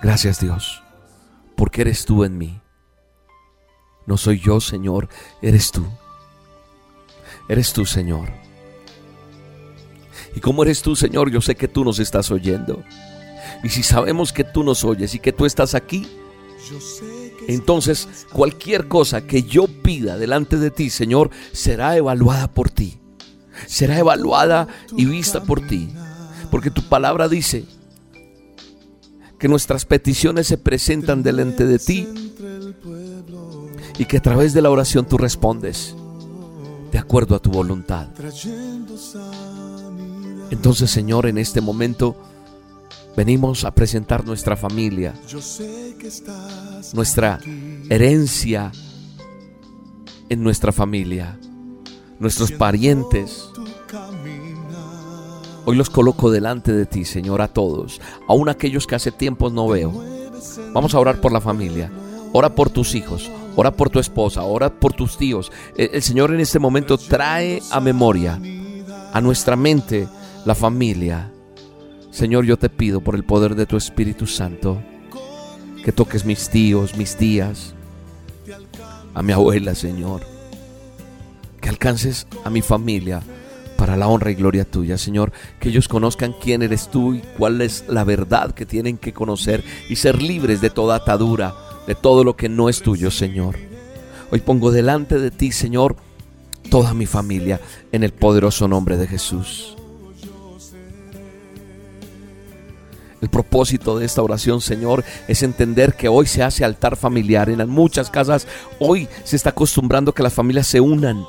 Gracias 0.00 0.40
Dios, 0.40 0.82
porque 1.58 1.82
eres 1.82 2.06
tú 2.06 2.24
en 2.24 2.38
mí. 2.38 2.58
No 4.06 4.16
soy 4.16 4.40
yo, 4.40 4.62
Señor, 4.62 5.10
eres 5.42 5.70
tú. 5.72 5.84
Eres 7.50 7.74
tú, 7.74 7.84
Señor. 7.84 8.30
Y 10.34 10.40
como 10.40 10.62
eres 10.62 10.80
tú, 10.80 10.96
Señor, 10.96 11.30
yo 11.30 11.42
sé 11.42 11.56
que 11.56 11.68
tú 11.68 11.84
nos 11.84 11.98
estás 11.98 12.30
oyendo. 12.30 12.82
Y 13.62 13.68
si 13.68 13.82
sabemos 13.82 14.32
que 14.32 14.44
tú 14.44 14.64
nos 14.64 14.84
oyes 14.84 15.14
y 15.14 15.18
que 15.18 15.34
tú 15.34 15.44
estás 15.44 15.74
aquí, 15.74 16.08
entonces 17.48 18.26
cualquier 18.32 18.88
cosa 18.88 19.26
que 19.26 19.42
yo 19.42 19.66
pida 19.66 20.16
delante 20.16 20.56
de 20.56 20.70
ti, 20.70 20.90
Señor, 20.90 21.30
será 21.52 21.96
evaluada 21.96 22.52
por 22.52 22.70
ti. 22.70 22.98
Será 23.66 23.98
evaluada 23.98 24.68
y 24.96 25.04
vista 25.04 25.42
por 25.42 25.66
ti. 25.66 25.90
Porque 26.50 26.70
tu 26.70 26.82
palabra 26.88 27.28
dice 27.28 27.64
que 29.38 29.48
nuestras 29.48 29.84
peticiones 29.84 30.46
se 30.46 30.58
presentan 30.58 31.22
delante 31.22 31.66
de 31.66 31.78
ti 31.78 32.08
y 33.98 34.04
que 34.04 34.18
a 34.18 34.22
través 34.22 34.52
de 34.52 34.62
la 34.62 34.70
oración 34.70 35.06
tú 35.06 35.18
respondes 35.18 35.94
de 36.90 36.98
acuerdo 36.98 37.34
a 37.34 37.38
tu 37.38 37.50
voluntad. 37.50 38.08
Entonces, 40.50 40.90
Señor, 40.90 41.26
en 41.26 41.38
este 41.38 41.60
momento 41.60 42.16
venimos 43.16 43.64
a 43.64 43.70
presentar 43.72 44.24
nuestra 44.24 44.56
familia, 44.56 45.14
nuestra 46.92 47.40
herencia 47.88 48.72
en 50.28 50.42
nuestra 50.42 50.72
familia, 50.72 51.38
nuestros 52.18 52.52
parientes. 52.52 53.48
Hoy 55.66 55.76
los 55.76 55.90
coloco 55.90 56.30
delante 56.30 56.72
de 56.72 56.86
ti, 56.86 57.04
Señor, 57.04 57.42
a 57.42 57.48
todos, 57.48 58.00
aun 58.28 58.48
aquellos 58.48 58.86
que 58.86 58.94
hace 58.94 59.12
tiempo 59.12 59.50
no 59.50 59.68
veo. 59.68 59.92
Vamos 60.72 60.94
a 60.94 61.00
orar 61.00 61.20
por 61.20 61.32
la 61.32 61.40
familia. 61.40 61.90
Ora 62.32 62.54
por 62.54 62.70
tus 62.70 62.94
hijos, 62.94 63.28
ora 63.56 63.72
por 63.72 63.90
tu 63.90 63.98
esposa, 63.98 64.42
ora 64.44 64.70
por 64.70 64.92
tus 64.92 65.18
tíos. 65.18 65.50
El, 65.76 65.90
el 65.94 66.02
Señor 66.02 66.32
en 66.32 66.40
este 66.40 66.60
momento 66.60 66.96
trae 66.96 67.60
a 67.70 67.80
memoria, 67.80 68.40
a 69.12 69.20
nuestra 69.20 69.56
mente, 69.56 70.08
la 70.44 70.54
familia. 70.54 71.32
Señor, 72.10 72.44
yo 72.44 72.58
te 72.58 72.68
pido 72.68 73.00
por 73.00 73.14
el 73.14 73.24
poder 73.24 73.54
de 73.54 73.66
tu 73.66 73.76
Espíritu 73.76 74.26
Santo 74.26 74.82
que 75.84 75.92
toques 75.92 76.24
mis 76.24 76.50
tíos, 76.50 76.96
mis 76.96 77.16
tías, 77.16 77.74
a 79.14 79.22
mi 79.22 79.32
abuela, 79.32 79.74
Señor. 79.74 80.22
Que 81.60 81.68
alcances 81.68 82.26
a 82.44 82.50
mi 82.50 82.62
familia 82.62 83.22
para 83.76 83.96
la 83.96 84.08
honra 84.08 84.30
y 84.30 84.34
gloria 84.34 84.64
tuya, 84.64 84.98
Señor. 84.98 85.32
Que 85.58 85.70
ellos 85.70 85.88
conozcan 85.88 86.34
quién 86.40 86.62
eres 86.62 86.88
tú 86.90 87.14
y 87.14 87.20
cuál 87.38 87.60
es 87.60 87.84
la 87.88 88.04
verdad 88.04 88.52
que 88.52 88.66
tienen 88.66 88.98
que 88.98 89.12
conocer 89.12 89.64
y 89.88 89.96
ser 89.96 90.20
libres 90.20 90.60
de 90.60 90.70
toda 90.70 90.96
atadura, 90.96 91.54
de 91.86 91.94
todo 91.94 92.24
lo 92.24 92.36
que 92.36 92.48
no 92.48 92.68
es 92.68 92.82
tuyo, 92.82 93.10
Señor. 93.10 93.56
Hoy 94.30 94.40
pongo 94.40 94.70
delante 94.70 95.18
de 95.18 95.30
ti, 95.30 95.52
Señor, 95.52 95.96
toda 96.70 96.92
mi 96.94 97.06
familia 97.06 97.60
en 97.92 98.04
el 98.04 98.12
poderoso 98.12 98.68
nombre 98.68 98.96
de 98.96 99.06
Jesús. 99.06 99.76
El 103.20 103.28
propósito 103.28 103.98
de 103.98 104.06
esta 104.06 104.22
oración, 104.22 104.60
Señor, 104.60 105.04
es 105.28 105.42
entender 105.42 105.94
que 105.94 106.08
hoy 106.08 106.26
se 106.26 106.42
hace 106.42 106.64
altar 106.64 106.96
familiar. 106.96 107.50
En 107.50 107.68
muchas 107.68 108.10
casas 108.10 108.46
hoy 108.78 109.08
se 109.24 109.36
está 109.36 109.50
acostumbrando 109.50 110.12
que 110.12 110.22
las 110.22 110.32
familias 110.32 110.66
se 110.66 110.80
unan 110.80 111.24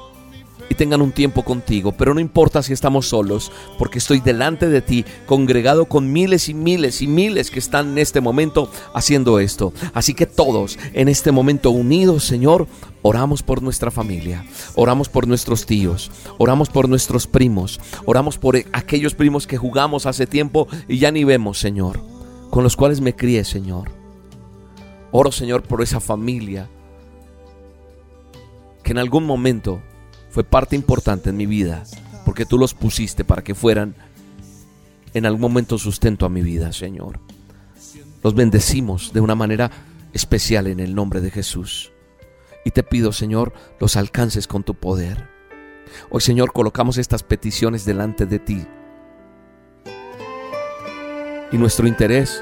tengan 0.81 1.03
un 1.03 1.11
tiempo 1.11 1.43
contigo. 1.43 1.91
Pero 1.91 2.15
no 2.15 2.19
importa 2.19 2.63
si 2.63 2.73
estamos 2.73 3.07
solos, 3.07 3.51
porque 3.77 3.99
estoy 3.99 4.19
delante 4.19 4.67
de 4.67 4.81
ti, 4.81 5.05
congregado 5.27 5.85
con 5.85 6.11
miles 6.11 6.49
y 6.49 6.55
miles 6.55 7.03
y 7.03 7.07
miles 7.07 7.51
que 7.51 7.59
están 7.59 7.91
en 7.91 7.97
este 7.99 8.19
momento 8.19 8.67
haciendo 8.95 9.37
esto. 9.37 9.73
Así 9.93 10.15
que 10.15 10.25
todos 10.25 10.79
en 10.93 11.07
este 11.07 11.31
momento 11.31 11.69
unidos, 11.69 12.23
Señor, 12.23 12.65
oramos 13.03 13.43
por 13.43 13.61
nuestra 13.61 13.91
familia, 13.91 14.43
oramos 14.73 15.07
por 15.07 15.27
nuestros 15.27 15.67
tíos, 15.67 16.09
oramos 16.39 16.69
por 16.69 16.89
nuestros 16.89 17.27
primos, 17.27 17.79
oramos 18.07 18.39
por 18.39 18.57
aquellos 18.73 19.13
primos 19.13 19.45
que 19.45 19.57
jugamos 19.57 20.07
hace 20.07 20.25
tiempo 20.25 20.67
y 20.87 20.97
ya 20.97 21.11
ni 21.11 21.23
vemos, 21.23 21.59
Señor, 21.59 22.01
con 22.49 22.63
los 22.63 22.75
cuales 22.75 23.01
me 23.01 23.15
crié, 23.15 23.43
Señor. 23.43 23.91
Oro, 25.11 25.31
Señor, 25.31 25.61
por 25.61 25.83
esa 25.83 25.99
familia 25.99 26.69
que 28.81 28.93
en 28.93 28.97
algún 28.97 29.27
momento 29.27 29.79
fue 30.31 30.43
parte 30.45 30.75
importante 30.75 31.29
en 31.29 31.37
mi 31.37 31.45
vida, 31.45 31.83
porque 32.25 32.45
tú 32.45 32.57
los 32.57 32.73
pusiste 32.73 33.23
para 33.25 33.43
que 33.43 33.53
fueran 33.53 33.95
en 35.13 35.25
algún 35.25 35.41
momento 35.41 35.77
sustento 35.77 36.25
a 36.25 36.29
mi 36.29 36.41
vida, 36.41 36.71
Señor. 36.71 37.19
Los 38.23 38.33
bendecimos 38.33 39.11
de 39.13 39.19
una 39.19 39.35
manera 39.35 39.71
especial 40.13 40.67
en 40.67 40.79
el 40.79 40.95
nombre 40.95 41.19
de 41.19 41.31
Jesús. 41.31 41.91
Y 42.63 42.71
te 42.71 42.83
pido, 42.83 43.11
Señor, 43.11 43.53
los 43.79 43.97
alcances 43.97 44.47
con 44.47 44.63
tu 44.63 44.75
poder. 44.75 45.27
Hoy, 46.09 46.21
Señor, 46.21 46.53
colocamos 46.53 46.97
estas 46.97 47.23
peticiones 47.23 47.83
delante 47.83 48.25
de 48.25 48.39
ti. 48.39 48.65
Y 51.51 51.57
nuestro 51.57 51.87
interés 51.87 52.41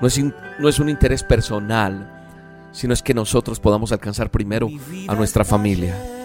no 0.00 0.08
es, 0.08 0.18
no 0.58 0.68
es 0.68 0.80
un 0.80 0.88
interés 0.88 1.22
personal, 1.22 2.70
sino 2.72 2.92
es 2.92 3.02
que 3.02 3.14
nosotros 3.14 3.60
podamos 3.60 3.92
alcanzar 3.92 4.30
primero 4.30 4.68
a 5.06 5.14
nuestra 5.14 5.44
familia. 5.44 6.21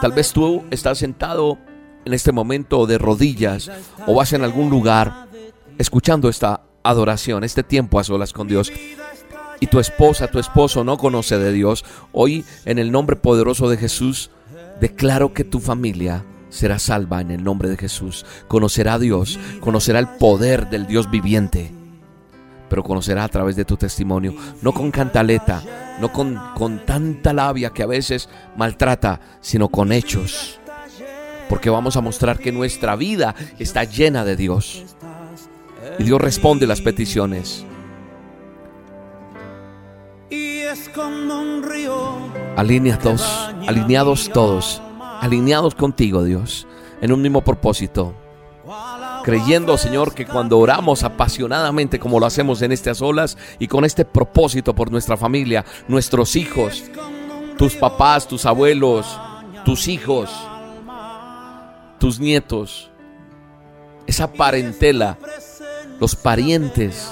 Tal 0.00 0.12
vez 0.12 0.32
tú 0.32 0.64
estás 0.70 0.98
sentado 0.98 1.58
en 2.04 2.12
este 2.12 2.32
momento 2.32 2.86
de 2.86 2.98
rodillas 2.98 3.70
o 4.06 4.14
vas 4.14 4.32
en 4.32 4.44
algún 4.44 4.70
lugar 4.70 5.28
escuchando 5.78 6.28
esta 6.28 6.62
adoración, 6.82 7.44
este 7.44 7.62
tiempo 7.62 7.98
a 7.98 8.04
solas 8.04 8.32
con 8.32 8.48
Dios. 8.48 8.72
Y 9.60 9.66
tu 9.66 9.78
esposa, 9.78 10.28
tu 10.28 10.38
esposo 10.38 10.84
no 10.84 10.98
conoce 10.98 11.38
de 11.38 11.52
Dios. 11.52 11.84
Hoy, 12.12 12.44
en 12.64 12.78
el 12.78 12.92
nombre 12.92 13.16
poderoso 13.16 13.68
de 13.68 13.76
Jesús, 13.76 14.30
declaro 14.80 15.32
que 15.32 15.44
tu 15.44 15.60
familia 15.60 16.24
será 16.50 16.78
salva 16.78 17.20
en 17.20 17.30
el 17.30 17.42
nombre 17.42 17.68
de 17.68 17.76
Jesús. 17.76 18.26
Conocerá 18.48 18.94
a 18.94 18.98
Dios, 18.98 19.38
conocerá 19.60 19.98
el 19.98 20.08
poder 20.08 20.68
del 20.68 20.86
Dios 20.86 21.10
viviente 21.10 21.72
pero 22.74 22.82
conocerá 22.82 23.22
a 23.22 23.28
través 23.28 23.54
de 23.54 23.64
tu 23.64 23.76
testimonio, 23.76 24.34
no 24.60 24.72
con 24.72 24.90
cantaleta, 24.90 25.62
no 26.00 26.12
con, 26.12 26.36
con 26.56 26.84
tanta 26.84 27.32
labia 27.32 27.70
que 27.70 27.84
a 27.84 27.86
veces 27.86 28.28
maltrata, 28.56 29.20
sino 29.40 29.68
con 29.68 29.92
hechos. 29.92 30.58
Porque 31.48 31.70
vamos 31.70 31.96
a 31.96 32.00
mostrar 32.00 32.36
que 32.36 32.50
nuestra 32.50 32.96
vida 32.96 33.36
está 33.60 33.84
llena 33.84 34.24
de 34.24 34.34
Dios. 34.34 34.96
Y 36.00 36.02
Dios 36.02 36.20
responde 36.20 36.66
las 36.66 36.80
peticiones. 36.80 37.64
Alineados, 42.56 43.22
alineados 43.68 44.30
todos, 44.30 44.82
alineados 45.20 45.76
contigo, 45.76 46.24
Dios, 46.24 46.66
en 47.00 47.12
un 47.12 47.22
mismo 47.22 47.44
propósito. 47.44 48.16
Creyendo, 49.24 49.78
Señor, 49.78 50.14
que 50.14 50.26
cuando 50.26 50.58
oramos 50.58 51.02
apasionadamente 51.02 51.98
como 51.98 52.20
lo 52.20 52.26
hacemos 52.26 52.60
en 52.60 52.72
estas 52.72 53.00
olas 53.00 53.38
y 53.58 53.68
con 53.68 53.86
este 53.86 54.04
propósito 54.04 54.74
por 54.74 54.92
nuestra 54.92 55.16
familia, 55.16 55.64
nuestros 55.88 56.36
hijos, 56.36 56.84
tus 57.56 57.74
papás, 57.74 58.28
tus 58.28 58.44
abuelos, 58.44 59.18
tus 59.64 59.88
hijos, 59.88 60.30
tus 61.98 62.20
nietos, 62.20 62.90
esa 64.06 64.30
parentela, 64.30 65.16
los 65.98 66.14
parientes. 66.14 67.08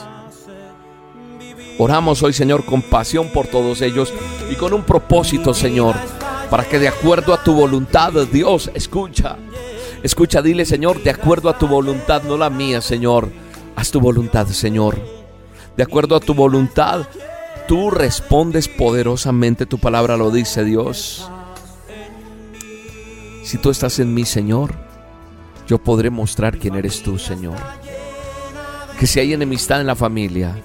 Oramos 1.79 2.23
hoy, 2.23 2.35
Señor, 2.35 2.67
con 2.67 2.83
pasión 2.83 3.31
por 3.33 3.47
todos 3.47 3.81
ellos 3.81 4.13
y 4.51 4.57
con 4.57 4.75
un 4.75 4.83
propósito, 4.83 5.55
Señor, 5.55 5.97
para 6.51 6.65
que 6.65 6.79
de 6.79 6.89
acuerdo 6.89 7.33
a 7.33 7.43
tu 7.43 7.55
voluntad, 7.55 8.13
Dios, 8.31 8.71
escucha. 8.75 9.39
Escucha, 10.03 10.43
dile, 10.43 10.65
Señor, 10.65 11.03
de 11.03 11.11
acuerdo 11.11 11.49
a 11.49 11.59
tu 11.59 11.69
voluntad, 11.69 12.23
no 12.25 12.37
la 12.37 12.51
mía, 12.51 12.81
Señor. 12.81 13.31
Haz 13.77 13.91
tu 13.91 14.01
voluntad, 14.01 14.49
Señor. 14.49 14.99
De 15.77 15.83
acuerdo 15.83 16.17
a 16.17 16.21
tu 16.21 16.35
voluntad, 16.35 17.07
tú 17.69 17.91
respondes 17.91 18.67
poderosamente. 18.69 19.65
Tu 19.65 19.79
palabra 19.79 20.17
lo 20.17 20.31
dice, 20.31 20.65
Dios. 20.65 21.31
Si 23.45 23.59
tú 23.59 23.71
estás 23.71 24.01
en 24.01 24.13
mí, 24.13 24.25
Señor, 24.25 24.75
yo 25.69 25.79
podré 25.79 26.11
mostrar 26.11 26.59
quién 26.59 26.75
eres 26.75 27.03
tú, 27.03 27.19
Señor. 27.19 27.57
Que 28.99 29.07
si 29.07 29.21
hay 29.21 29.33
enemistad 29.33 29.81
en 29.81 29.87
la 29.87 29.97
familia, 29.97 30.57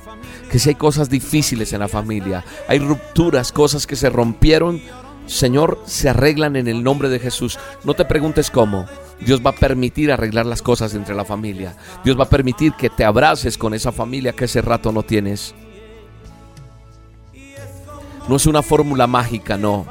que 0.51 0.57
si 0.57 0.69
hay 0.69 0.75
cosas 0.75 1.09
difíciles 1.09 1.73
en 1.73 1.79
la 1.79 1.87
familia, 1.87 2.43
hay 2.67 2.79
rupturas, 2.79 3.51
cosas 3.51 3.85
que 3.85 3.95
se 3.95 4.09
rompieron, 4.09 4.81
Señor, 5.27 5.81
se 5.85 6.09
arreglan 6.09 6.55
en 6.55 6.67
el 6.67 6.83
nombre 6.83 7.09
de 7.09 7.19
Jesús. 7.19 7.59
No 7.83 7.93
te 7.93 8.05
preguntes 8.05 8.49
cómo. 8.49 8.87
Dios 9.19 9.41
va 9.45 9.51
a 9.51 9.55
permitir 9.55 10.11
arreglar 10.11 10.45
las 10.45 10.61
cosas 10.61 10.93
entre 10.93 11.15
la 11.15 11.25
familia. 11.25 11.75
Dios 12.03 12.17
va 12.19 12.25
a 12.25 12.29
permitir 12.29 12.73
que 12.73 12.89
te 12.89 13.03
abraces 13.03 13.57
con 13.57 13.73
esa 13.73 13.91
familia 13.91 14.33
que 14.33 14.45
ese 14.45 14.61
rato 14.61 14.91
no 14.91 15.03
tienes. 15.03 15.55
No 18.27 18.35
es 18.35 18.45
una 18.45 18.61
fórmula 18.61 19.07
mágica, 19.07 19.57
no. 19.57 19.85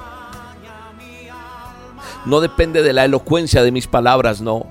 No 2.25 2.41
depende 2.41 2.83
de 2.83 2.93
la 2.93 3.05
elocuencia 3.05 3.63
de 3.63 3.73
mis 3.73 3.87
palabras, 3.87 4.41
no. 4.41 4.67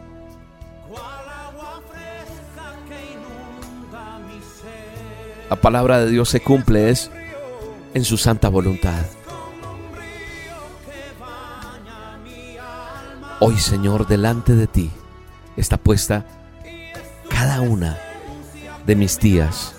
La 5.49 5.55
palabra 5.55 5.99
de 5.99 6.09
Dios 6.09 6.29
se 6.29 6.41
cumple 6.41 6.89
es 6.89 7.11
en 7.93 8.03
su 8.03 8.17
santa 8.17 8.49
voluntad. 8.49 9.05
Hoy, 13.41 13.57
Señor, 13.57 14.07
delante 14.07 14.55
de 14.55 14.65
ti 14.65 14.89
está 15.57 15.75
puesta 15.77 16.25
cada 17.29 17.59
una 17.59 17.97
de 18.87 18.95
mis 18.95 19.19
tías, 19.19 19.75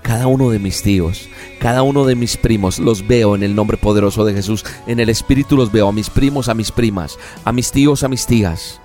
cada 0.00 0.28
uno 0.28 0.50
de 0.50 0.60
mis 0.60 0.80
tíos, 0.80 1.28
cada 1.58 1.82
uno 1.82 2.04
de 2.04 2.14
mis 2.14 2.36
primos. 2.36 2.78
Los 2.78 3.06
veo 3.08 3.34
en 3.34 3.42
el 3.42 3.56
nombre 3.56 3.76
poderoso 3.76 4.24
de 4.24 4.34
Jesús. 4.34 4.64
En 4.86 5.00
el 5.00 5.08
Espíritu 5.08 5.56
los 5.56 5.72
veo 5.72 5.88
a 5.88 5.92
mis 5.92 6.08
primos, 6.08 6.48
a 6.48 6.54
mis 6.54 6.70
primas, 6.70 7.18
a 7.44 7.50
mis 7.50 7.72
tíos, 7.72 8.04
a 8.04 8.08
mis 8.08 8.26
tías, 8.26 8.80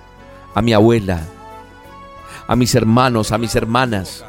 a 0.56 0.60
mi 0.60 0.72
abuela, 0.72 1.22
a 2.48 2.56
mis 2.56 2.74
hermanos, 2.74 3.30
a 3.30 3.38
mis 3.38 3.54
hermanas, 3.54 4.24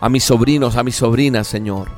a 0.00 0.08
mis 0.08 0.22
sobrinos, 0.22 0.76
a 0.76 0.84
mis 0.84 0.94
sobrinas, 0.94 1.48
Señor. 1.48 1.88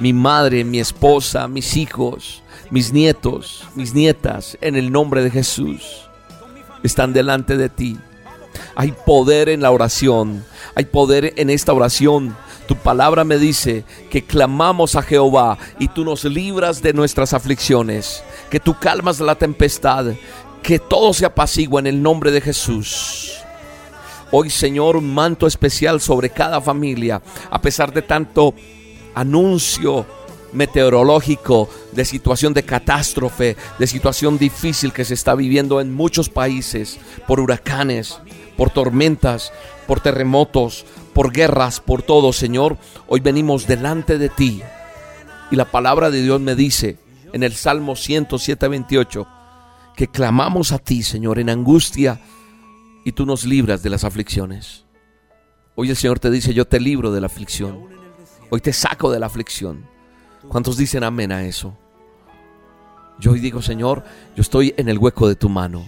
Mi 0.00 0.12
madre, 0.12 0.64
mi 0.64 0.80
esposa, 0.80 1.46
mis 1.46 1.76
hijos, 1.76 2.41
mis 2.72 2.90
nietos, 2.90 3.68
mis 3.74 3.92
nietas, 3.92 4.56
en 4.62 4.76
el 4.76 4.90
nombre 4.90 5.22
de 5.22 5.30
Jesús, 5.30 6.08
están 6.82 7.12
delante 7.12 7.58
de 7.58 7.68
ti. 7.68 7.98
Hay 8.74 8.94
poder 9.04 9.50
en 9.50 9.60
la 9.60 9.70
oración, 9.70 10.42
hay 10.74 10.86
poder 10.86 11.34
en 11.36 11.50
esta 11.50 11.74
oración. 11.74 12.34
Tu 12.66 12.74
palabra 12.74 13.24
me 13.24 13.36
dice 13.36 13.84
que 14.08 14.24
clamamos 14.24 14.96
a 14.96 15.02
Jehová 15.02 15.58
y 15.78 15.88
tú 15.88 16.02
nos 16.02 16.24
libras 16.24 16.80
de 16.80 16.94
nuestras 16.94 17.34
aflicciones, 17.34 18.24
que 18.48 18.58
tú 18.58 18.74
calmas 18.80 19.20
la 19.20 19.34
tempestad, 19.34 20.06
que 20.62 20.78
todo 20.78 21.12
se 21.12 21.26
apacigua 21.26 21.78
en 21.78 21.88
el 21.88 22.02
nombre 22.02 22.30
de 22.30 22.40
Jesús. 22.40 23.34
Hoy, 24.30 24.48
Señor, 24.48 24.96
un 24.96 25.12
manto 25.12 25.46
especial 25.46 26.00
sobre 26.00 26.30
cada 26.30 26.58
familia, 26.58 27.20
a 27.50 27.60
pesar 27.60 27.92
de 27.92 28.00
tanto 28.00 28.54
anuncio 29.14 30.06
meteorológico, 30.52 31.68
de 31.92 32.04
situación 32.04 32.54
de 32.54 32.62
catástrofe, 32.62 33.56
de 33.78 33.86
situación 33.86 34.38
difícil 34.38 34.92
que 34.92 35.04
se 35.04 35.14
está 35.14 35.34
viviendo 35.34 35.80
en 35.80 35.92
muchos 35.92 36.28
países, 36.28 36.98
por 37.26 37.40
huracanes, 37.40 38.18
por 38.56 38.70
tormentas, 38.70 39.52
por 39.86 40.00
terremotos, 40.00 40.84
por 41.12 41.32
guerras, 41.32 41.80
por 41.80 42.02
todo, 42.02 42.32
Señor. 42.32 42.78
Hoy 43.08 43.20
venimos 43.20 43.66
delante 43.66 44.18
de 44.18 44.28
ti. 44.28 44.62
Y 45.50 45.56
la 45.56 45.70
palabra 45.70 46.10
de 46.10 46.22
Dios 46.22 46.40
me 46.40 46.54
dice 46.54 46.98
en 47.32 47.42
el 47.42 47.54
Salmo 47.54 47.96
107, 47.96 48.68
28, 48.68 49.26
que 49.96 50.08
clamamos 50.08 50.72
a 50.72 50.78
ti, 50.78 51.02
Señor, 51.02 51.38
en 51.38 51.50
angustia 51.50 52.20
y 53.04 53.12
tú 53.12 53.26
nos 53.26 53.44
libras 53.44 53.82
de 53.82 53.90
las 53.90 54.04
aflicciones. 54.04 54.84
Hoy 55.74 55.90
el 55.90 55.96
Señor 55.96 56.18
te 56.18 56.30
dice, 56.30 56.54
yo 56.54 56.66
te 56.66 56.80
libro 56.80 57.12
de 57.12 57.20
la 57.20 57.26
aflicción. 57.26 57.88
Hoy 58.50 58.60
te 58.60 58.72
saco 58.72 59.10
de 59.10 59.18
la 59.18 59.26
aflicción. 59.26 59.91
¿Cuántos 60.48 60.76
dicen 60.76 61.04
amén 61.04 61.32
a 61.32 61.44
eso? 61.44 61.76
Yo 63.18 63.32
hoy 63.32 63.40
digo, 63.40 63.62
Señor, 63.62 64.04
yo 64.34 64.42
estoy 64.42 64.74
en 64.76 64.88
el 64.88 64.98
hueco 64.98 65.28
de 65.28 65.36
tu 65.36 65.48
mano 65.48 65.86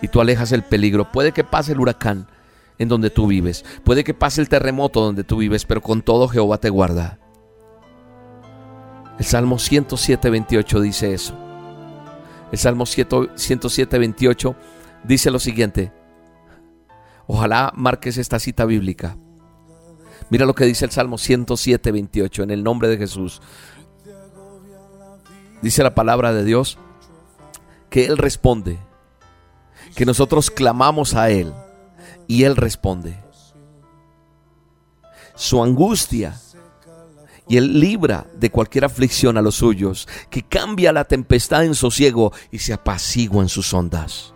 y 0.00 0.08
tú 0.08 0.20
alejas 0.20 0.52
el 0.52 0.64
peligro. 0.64 1.10
Puede 1.12 1.32
que 1.32 1.44
pase 1.44 1.72
el 1.72 1.80
huracán 1.80 2.26
en 2.78 2.88
donde 2.88 3.10
tú 3.10 3.26
vives, 3.26 3.64
puede 3.84 4.02
que 4.02 4.14
pase 4.14 4.40
el 4.40 4.48
terremoto 4.48 5.00
donde 5.00 5.22
tú 5.22 5.36
vives, 5.36 5.64
pero 5.64 5.80
con 5.80 6.02
todo 6.02 6.26
Jehová 6.26 6.58
te 6.58 6.70
guarda. 6.70 7.18
El 9.18 9.24
Salmo 9.24 9.58
107, 9.58 10.30
28 10.30 10.80
dice 10.80 11.14
eso. 11.14 11.34
El 12.50 12.58
Salmo 12.58 12.86
107, 12.86 13.98
28 13.98 14.56
dice 15.04 15.30
lo 15.30 15.38
siguiente. 15.38 15.92
Ojalá 17.28 17.72
marques 17.76 18.18
esta 18.18 18.40
cita 18.40 18.64
bíblica. 18.64 19.16
Mira 20.28 20.44
lo 20.44 20.54
que 20.54 20.64
dice 20.64 20.84
el 20.84 20.90
Salmo 20.90 21.18
107, 21.18 21.92
28, 21.92 22.42
en 22.42 22.50
el 22.50 22.64
nombre 22.64 22.88
de 22.88 22.98
Jesús. 22.98 23.40
Dice 25.62 25.82
la 25.82 25.94
palabra 25.94 26.32
de 26.32 26.44
Dios 26.44 26.76
que 27.88 28.06
Él 28.06 28.18
responde, 28.18 28.78
que 29.94 30.04
nosotros 30.04 30.50
clamamos 30.50 31.14
a 31.14 31.30
Él 31.30 31.52
y 32.26 32.44
Él 32.44 32.56
responde. 32.56 33.16
Su 35.34 35.62
angustia 35.62 36.38
y 37.48 37.56
Él 37.58 37.78
libra 37.80 38.26
de 38.34 38.50
cualquier 38.50 38.84
aflicción 38.84 39.38
a 39.38 39.42
los 39.42 39.56
suyos, 39.56 40.08
que 40.30 40.42
cambia 40.42 40.92
la 40.92 41.04
tempestad 41.04 41.64
en 41.64 41.74
sosiego 41.74 42.32
y 42.50 42.58
se 42.58 42.72
apacigua 42.72 43.42
en 43.42 43.48
sus 43.48 43.72
ondas. 43.72 44.34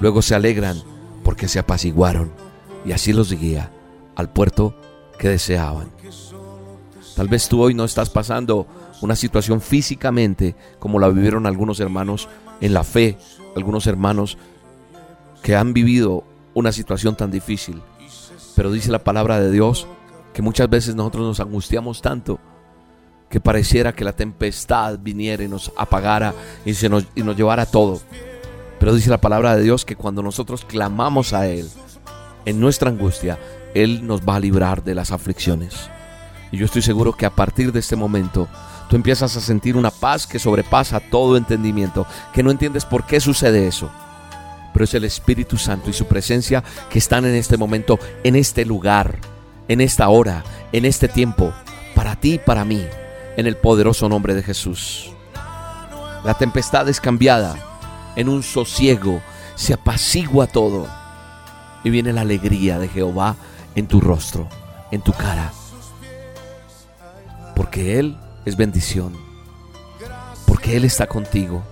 Luego 0.00 0.22
se 0.22 0.34
alegran 0.34 0.82
porque 1.22 1.48
se 1.48 1.58
apaciguaron 1.58 2.32
y 2.84 2.92
así 2.92 3.12
los 3.12 3.32
guía 3.32 3.70
al 4.16 4.32
puerto 4.32 4.74
que 5.18 5.28
deseaban. 5.28 5.90
Tal 7.16 7.28
vez 7.28 7.48
tú 7.48 7.62
hoy 7.62 7.74
no 7.74 7.84
estás 7.84 8.10
pasando 8.10 8.66
una 9.02 9.16
situación 9.16 9.60
físicamente 9.60 10.54
como 10.78 10.98
la 10.98 11.08
vivieron 11.08 11.46
algunos 11.46 11.80
hermanos 11.80 12.28
en 12.60 12.72
la 12.72 12.84
fe, 12.84 13.18
algunos 13.56 13.86
hermanos 13.86 14.38
que 15.42 15.56
han 15.56 15.74
vivido 15.74 16.24
una 16.54 16.72
situación 16.72 17.16
tan 17.16 17.30
difícil. 17.30 17.82
Pero 18.54 18.70
dice 18.70 18.90
la 18.90 19.02
palabra 19.02 19.40
de 19.40 19.50
Dios 19.50 19.86
que 20.32 20.42
muchas 20.42 20.70
veces 20.70 20.94
nosotros 20.94 21.26
nos 21.26 21.40
angustiamos 21.40 22.00
tanto 22.00 22.38
que 23.28 23.40
pareciera 23.40 23.94
que 23.94 24.04
la 24.04 24.12
tempestad 24.12 24.98
viniera 24.98 25.42
y 25.42 25.48
nos 25.48 25.72
apagara 25.76 26.34
y, 26.64 26.74
se 26.74 26.88
nos, 26.88 27.06
y 27.14 27.22
nos 27.22 27.36
llevara 27.36 27.66
todo. 27.66 28.00
Pero 28.78 28.94
dice 28.94 29.10
la 29.10 29.20
palabra 29.20 29.56
de 29.56 29.62
Dios 29.62 29.84
que 29.84 29.96
cuando 29.96 30.22
nosotros 30.22 30.64
clamamos 30.64 31.32
a 31.32 31.46
Él 31.46 31.68
en 32.44 32.60
nuestra 32.60 32.90
angustia, 32.90 33.38
Él 33.74 34.06
nos 34.06 34.20
va 34.20 34.36
a 34.36 34.40
librar 34.40 34.84
de 34.84 34.94
las 34.94 35.12
aflicciones. 35.12 35.88
Y 36.50 36.58
yo 36.58 36.66
estoy 36.66 36.82
seguro 36.82 37.14
que 37.14 37.24
a 37.24 37.30
partir 37.30 37.72
de 37.72 37.80
este 37.80 37.96
momento 37.96 38.48
tú 38.92 38.96
empiezas 38.96 39.34
a 39.38 39.40
sentir 39.40 39.78
una 39.78 39.90
paz 39.90 40.26
que 40.26 40.38
sobrepasa 40.38 41.00
todo 41.00 41.38
entendimiento, 41.38 42.06
que 42.34 42.42
no 42.42 42.50
entiendes 42.50 42.84
por 42.84 43.06
qué 43.06 43.20
sucede 43.20 43.66
eso. 43.66 43.90
Pero 44.70 44.84
es 44.84 44.92
el 44.92 45.04
Espíritu 45.04 45.56
Santo 45.56 45.88
y 45.88 45.94
su 45.94 46.04
presencia 46.04 46.62
que 46.90 46.98
están 46.98 47.24
en 47.24 47.34
este 47.34 47.56
momento, 47.56 47.98
en 48.22 48.36
este 48.36 48.66
lugar, 48.66 49.16
en 49.68 49.80
esta 49.80 50.10
hora, 50.10 50.44
en 50.72 50.84
este 50.84 51.08
tiempo, 51.08 51.54
para 51.94 52.16
ti 52.16 52.34
y 52.34 52.38
para 52.38 52.66
mí, 52.66 52.84
en 53.38 53.46
el 53.46 53.56
poderoso 53.56 54.10
nombre 54.10 54.34
de 54.34 54.42
Jesús. 54.42 55.10
La 56.22 56.34
tempestad 56.34 56.86
es 56.90 57.00
cambiada 57.00 57.56
en 58.14 58.28
un 58.28 58.42
sosiego, 58.42 59.22
se 59.54 59.72
apacigua 59.72 60.48
todo 60.48 60.86
y 61.82 61.88
viene 61.88 62.12
la 62.12 62.20
alegría 62.20 62.78
de 62.78 62.88
Jehová 62.88 63.36
en 63.74 63.86
tu 63.86 64.02
rostro. 64.02 64.50
en 64.90 65.00
tu 65.00 65.14
cara. 65.14 65.50
Porque 67.56 67.98
Él 67.98 68.18
es 68.44 68.56
bendición. 68.56 69.16
Porque 70.46 70.76
Él 70.76 70.84
está 70.84 71.06
contigo. 71.06 71.62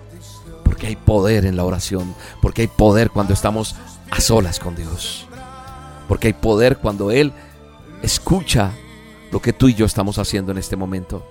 Porque 0.65 0.87
hay 0.87 0.97
poder 0.97 1.45
en 1.45 1.57
la 1.57 1.65
oración. 1.65 2.15
Porque 2.41 2.63
hay 2.63 2.69
poder 2.69 3.11
cuando 3.11 3.35
estamos 3.35 3.77
a 4.11 4.21
solas 4.21 4.59
con 4.59 4.77
Dios. 4.77 5.27
Porque 6.09 6.29
hay 6.29 6.33
poder 6.33 6.79
cuando 6.79 7.11
Él 7.11 7.33
escucha 8.03 8.73
lo 9.31 9.41
que 9.41 9.53
tú 9.53 9.69
y 9.69 9.75
yo 9.75 9.87
estamos 9.87 10.19
haciendo 10.19 10.53
en 10.53 10.59
este 10.59 10.77
momento. 10.77 11.25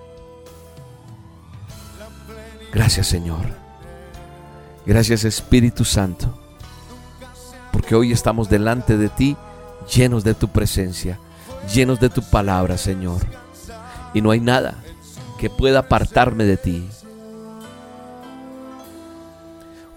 Gracias 2.71 3.07
Señor. 3.07 3.45
Gracias 4.85 5.23
Espíritu 5.23 5.83
Santo. 5.83 6.39
Porque 7.71 7.95
hoy 7.95 8.11
estamos 8.11 8.49
delante 8.49 8.97
de 8.97 9.09
ti 9.09 9.37
llenos 9.93 10.23
de 10.23 10.33
tu 10.33 10.49
presencia, 10.49 11.19
llenos 11.73 11.99
de 11.99 12.09
tu 12.09 12.21
palabra 12.21 12.77
Señor. 12.77 13.21
Y 14.13 14.21
no 14.21 14.31
hay 14.31 14.39
nada 14.39 14.75
que 15.39 15.49
pueda 15.49 15.79
apartarme 15.79 16.43
de 16.43 16.57
ti. 16.57 16.87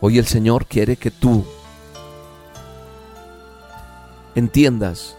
Hoy 0.00 0.18
el 0.18 0.26
Señor 0.26 0.66
quiere 0.66 0.96
que 0.96 1.10
tú 1.10 1.44
entiendas 4.36 5.16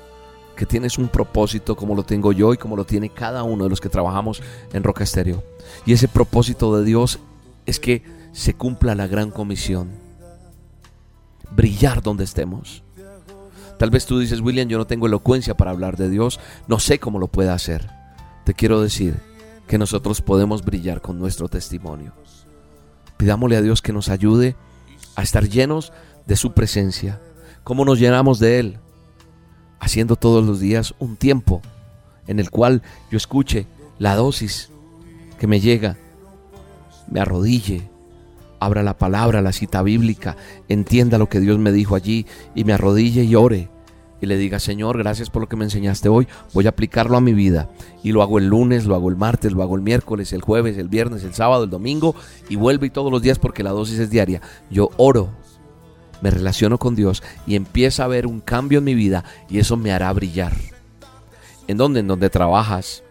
que 0.55 0.65
tienes 0.65 0.97
un 0.97 1.09
propósito 1.09 1.75
como 1.75 1.93
lo 1.93 2.03
tengo 2.03 2.31
yo 2.31 2.53
y 2.53 2.57
como 2.57 2.77
lo 2.77 2.85
tiene 2.85 3.09
cada 3.09 3.43
uno 3.43 3.65
de 3.65 3.69
los 3.69 3.81
que 3.81 3.89
trabajamos 3.89 4.41
en 4.71 4.83
Roca 4.83 5.03
Estéreo. 5.03 5.43
Y 5.85 5.91
ese 5.91 6.07
propósito 6.07 6.77
de 6.77 6.85
Dios 6.85 7.19
es 7.65 7.79
que 7.79 8.03
se 8.31 8.53
cumpla 8.53 8.95
la 8.95 9.07
gran 9.07 9.29
comisión. 9.29 9.89
Brillar 11.51 12.01
donde 12.01 12.23
estemos. 12.23 12.83
Tal 13.77 13.89
vez 13.89 14.05
tú 14.05 14.19
dices, 14.19 14.39
William, 14.39 14.69
yo 14.69 14.77
no 14.77 14.87
tengo 14.87 15.07
elocuencia 15.07 15.57
para 15.57 15.71
hablar 15.71 15.97
de 15.97 16.09
Dios, 16.09 16.39
no 16.67 16.79
sé 16.79 16.99
cómo 16.99 17.19
lo 17.19 17.27
pueda 17.27 17.53
hacer. 17.53 17.89
Te 18.45 18.53
quiero 18.53 18.81
decir 18.81 19.32
que 19.67 19.77
nosotros 19.77 20.21
podemos 20.21 20.63
brillar 20.63 21.01
con 21.01 21.19
nuestro 21.19 21.47
testimonio. 21.47 22.13
Pidámosle 23.17 23.57
a 23.57 23.61
Dios 23.61 23.81
que 23.81 23.93
nos 23.93 24.09
ayude 24.09 24.55
a 25.15 25.23
estar 25.23 25.47
llenos 25.47 25.93
de 26.25 26.35
su 26.35 26.53
presencia. 26.53 27.21
¿Cómo 27.63 27.85
nos 27.85 27.99
llenamos 27.99 28.39
de 28.39 28.59
Él? 28.59 28.79
Haciendo 29.79 30.15
todos 30.15 30.45
los 30.45 30.59
días 30.59 30.93
un 30.99 31.15
tiempo 31.15 31.61
en 32.27 32.39
el 32.39 32.49
cual 32.49 32.81
yo 33.11 33.17
escuche 33.17 33.67
la 33.99 34.15
dosis 34.15 34.69
que 35.39 35.47
me 35.47 35.59
llega 35.59 35.97
me 37.09 37.19
arrodille, 37.19 37.89
abra 38.59 38.83
la 38.83 38.97
palabra, 38.97 39.41
la 39.41 39.51
cita 39.51 39.81
bíblica, 39.81 40.35
entienda 40.67 41.17
lo 41.17 41.29
que 41.29 41.39
Dios 41.39 41.59
me 41.59 41.71
dijo 41.71 41.95
allí 41.95 42.25
y 42.55 42.63
me 42.63 42.73
arrodille 42.73 43.23
y 43.23 43.35
ore 43.35 43.69
y 44.23 44.25
le 44.25 44.37
diga, 44.37 44.59
Señor, 44.59 44.97
gracias 44.97 45.29
por 45.29 45.41
lo 45.41 45.49
que 45.49 45.55
me 45.55 45.65
enseñaste 45.65 46.09
hoy, 46.09 46.27
voy 46.53 46.65
a 46.65 46.69
aplicarlo 46.69 47.17
a 47.17 47.21
mi 47.21 47.33
vida. 47.33 47.69
Y 48.03 48.11
lo 48.11 48.21
hago 48.21 48.39
el 48.39 48.47
lunes, 48.47 48.85
lo 48.85 48.95
hago 48.95 49.09
el 49.09 49.15
martes, 49.15 49.51
lo 49.51 49.63
hago 49.63 49.75
el 49.75 49.81
miércoles, 49.81 50.33
el 50.33 50.41
jueves, 50.41 50.77
el 50.77 50.87
viernes, 50.87 51.23
el 51.23 51.33
sábado, 51.33 51.65
el 51.65 51.69
domingo 51.69 52.15
y 52.49 52.55
vuelve 52.55 52.87
y 52.87 52.89
todos 52.89 53.11
los 53.11 53.21
días 53.21 53.39
porque 53.39 53.63
la 53.63 53.71
dosis 53.71 53.99
es 53.99 54.09
diaria. 54.09 54.41
Yo 54.69 54.89
oro, 54.97 55.29
me 56.21 56.31
relaciono 56.31 56.77
con 56.77 56.95
Dios 56.95 57.21
y 57.45 57.55
empieza 57.55 58.03
a 58.03 58.05
haber 58.05 58.25
un 58.25 58.39
cambio 58.39 58.79
en 58.79 58.85
mi 58.85 58.95
vida 58.95 59.23
y 59.49 59.59
eso 59.59 59.77
me 59.77 59.91
hará 59.91 60.11
brillar. 60.13 60.53
¿En 61.67 61.77
dónde? 61.77 62.01
En 62.01 62.07
donde 62.07 62.29
trabajas, 62.29 63.03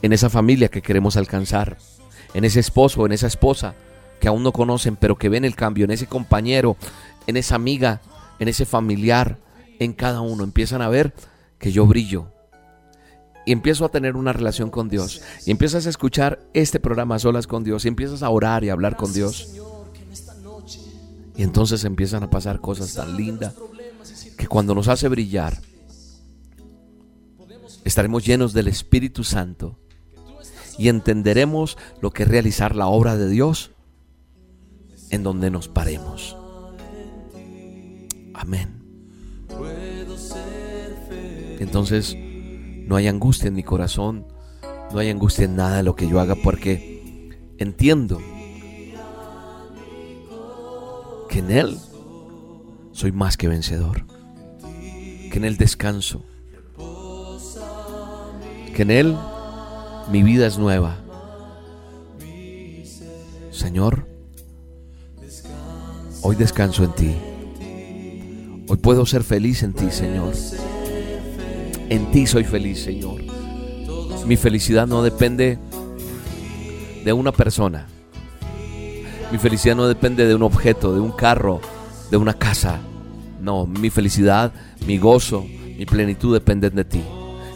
en 0.00 0.12
esa 0.12 0.30
familia 0.30 0.68
que 0.68 0.82
queremos 0.82 1.16
alcanzar 1.16 1.76
en 2.34 2.44
ese 2.44 2.60
esposo, 2.60 3.04
en 3.06 3.12
esa 3.12 3.26
esposa 3.26 3.74
que 4.20 4.28
aún 4.28 4.42
no 4.42 4.52
conocen, 4.52 4.96
pero 4.96 5.16
que 5.16 5.28
ven 5.28 5.44
el 5.44 5.56
cambio, 5.56 5.84
en 5.84 5.90
ese 5.90 6.06
compañero, 6.06 6.76
en 7.26 7.36
esa 7.36 7.56
amiga, 7.56 8.00
en 8.38 8.48
ese 8.48 8.64
familiar, 8.64 9.38
en 9.84 9.92
cada 9.92 10.20
uno. 10.20 10.44
Empiezan 10.44 10.82
a 10.82 10.88
ver 10.88 11.14
que 11.58 11.72
yo 11.72 11.86
brillo. 11.86 12.28
Y 13.44 13.52
empiezo 13.52 13.84
a 13.84 13.88
tener 13.88 14.16
una 14.16 14.32
relación 14.32 14.70
con 14.70 14.88
Dios. 14.88 15.22
Y 15.46 15.50
empiezas 15.50 15.86
a 15.86 15.90
escuchar 15.90 16.40
este 16.54 16.80
programa 16.80 17.18
solas 17.18 17.46
con 17.46 17.64
Dios. 17.64 17.84
Y 17.84 17.88
empiezas 17.88 18.22
a 18.22 18.30
orar 18.30 18.64
y 18.64 18.70
hablar 18.70 18.96
con 18.96 19.12
Dios. 19.12 19.48
Y 21.36 21.42
entonces 21.42 21.84
empiezan 21.84 22.22
a 22.22 22.30
pasar 22.30 22.60
cosas 22.60 22.94
tan 22.94 23.16
lindas 23.16 23.54
que 24.36 24.46
cuando 24.46 24.74
nos 24.74 24.88
hace 24.88 25.08
brillar, 25.08 25.60
estaremos 27.84 28.24
llenos 28.24 28.52
del 28.52 28.68
Espíritu 28.68 29.24
Santo 29.24 29.78
y 30.78 30.88
entenderemos 30.88 31.78
lo 32.00 32.10
que 32.10 32.24
es 32.24 32.28
realizar 32.28 32.76
la 32.76 32.86
obra 32.86 33.16
de 33.16 33.28
Dios 33.28 33.70
en 35.10 35.22
donde 35.22 35.50
nos 35.50 35.68
paremos. 35.68 36.36
Amén. 38.34 38.81
Entonces, 41.62 42.16
no 42.16 42.96
hay 42.96 43.06
angustia 43.06 43.46
en 43.46 43.54
mi 43.54 43.62
corazón, 43.62 44.26
no 44.92 44.98
hay 44.98 45.10
angustia 45.10 45.44
en 45.44 45.54
nada 45.54 45.76
de 45.76 45.84
lo 45.84 45.94
que 45.94 46.08
yo 46.08 46.18
haga 46.18 46.34
porque 46.34 47.30
entiendo 47.56 48.20
que 51.28 51.38
en 51.38 51.50
Él 51.52 51.78
soy 52.90 53.12
más 53.12 53.36
que 53.36 53.46
vencedor, 53.46 54.06
que 55.30 55.34
en 55.34 55.44
Él 55.44 55.56
descanso, 55.56 56.24
que 58.74 58.82
en 58.82 58.90
Él 58.90 59.16
mi 60.10 60.24
vida 60.24 60.48
es 60.48 60.58
nueva. 60.58 60.98
Señor, 63.52 64.08
hoy 66.22 66.34
descanso 66.34 66.82
en 66.82 66.92
ti. 66.92 67.16
Hoy 68.68 68.78
puedo 68.78 69.06
ser 69.06 69.22
feliz 69.22 69.62
en 69.62 69.74
ti, 69.74 69.92
Señor. 69.92 70.34
En 71.92 72.10
ti 72.10 72.26
soy 72.26 72.44
feliz, 72.44 72.82
Señor. 72.82 73.20
Mi 74.24 74.38
felicidad 74.38 74.86
no 74.86 75.02
depende 75.02 75.58
de 77.04 77.12
una 77.12 77.32
persona. 77.32 77.86
Mi 79.30 79.36
felicidad 79.36 79.76
no 79.76 79.86
depende 79.86 80.26
de 80.26 80.34
un 80.34 80.42
objeto, 80.42 80.94
de 80.94 81.00
un 81.00 81.12
carro, 81.12 81.60
de 82.10 82.16
una 82.16 82.32
casa. 82.32 82.80
No, 83.42 83.66
mi 83.66 83.90
felicidad, 83.90 84.54
mi 84.86 84.96
gozo, 84.96 85.44
mi 85.44 85.84
plenitud 85.84 86.32
dependen 86.32 86.74
de 86.76 86.86
ti. 86.86 87.02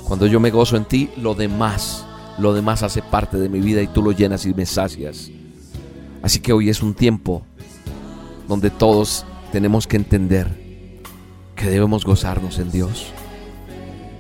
Cuando 0.07 0.27
yo 0.27 0.38
me 0.38 0.51
gozo 0.51 0.77
en 0.77 0.85
ti, 0.85 1.09
lo 1.16 1.35
demás 1.35 2.05
lo 2.37 2.53
demás 2.53 2.83
hace 2.83 3.01
parte 3.01 3.38
de 3.38 3.49
mi 3.49 3.61
vida 3.61 3.81
y 3.81 3.87
tú 3.87 4.03
lo 4.03 4.12
llenas 4.12 4.44
y 4.44 4.53
me 4.53 4.66
sacias. 4.66 5.31
Así 6.22 6.40
que 6.40 6.53
hoy 6.53 6.68
es 6.68 6.83
un 6.83 6.92
tiempo 6.92 7.42
donde 8.46 8.68
todos 8.68 9.25
tenemos 9.53 9.87
que 9.87 9.96
entender 9.96 10.46
que 11.55 11.70
debemos 11.70 12.05
gozarnos 12.05 12.59
en 12.59 12.70
Dios. 12.70 13.14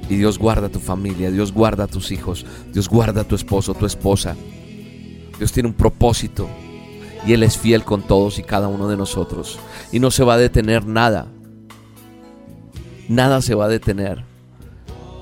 Y 0.08 0.16
Dios 0.16 0.38
guarda 0.38 0.68
tu 0.68 0.78
familia, 0.78 1.30
Dios 1.30 1.52
guarda 1.52 1.84
a 1.84 1.88
tus 1.88 2.12
hijos, 2.12 2.46
Dios 2.72 2.88
guarda 2.88 3.22
a 3.22 3.24
tu 3.24 3.34
esposo, 3.34 3.74
tu 3.74 3.86
esposa. 3.86 4.36
Dios 5.38 5.52
tiene 5.52 5.68
un 5.68 5.74
propósito 5.74 6.48
y 7.26 7.32
Él 7.32 7.42
es 7.42 7.58
fiel 7.58 7.84
con 7.84 8.02
todos 8.02 8.38
y 8.38 8.42
cada 8.42 8.68
uno 8.68 8.88
de 8.88 8.96
nosotros. 8.96 9.58
Y 9.90 9.98
no 9.98 10.10
se 10.10 10.24
va 10.24 10.34
a 10.34 10.38
detener 10.38 10.86
nada. 10.86 11.26
Nada 13.08 13.42
se 13.42 13.54
va 13.54 13.66
a 13.66 13.68
detener 13.68 14.24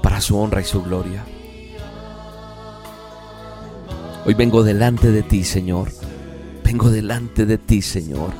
para 0.03 0.21
su 0.21 0.37
honra 0.37 0.61
y 0.61 0.65
su 0.65 0.83
gloria. 0.83 1.25
Hoy 4.27 4.35
vengo 4.35 4.63
delante 4.63 5.11
de 5.11 5.23
ti, 5.23 5.45
Señor. 5.45 5.91
Vengo 6.63 6.91
delante 6.91 7.45
de 7.45 7.59
ti, 7.59 7.83
Señor, 7.83 8.31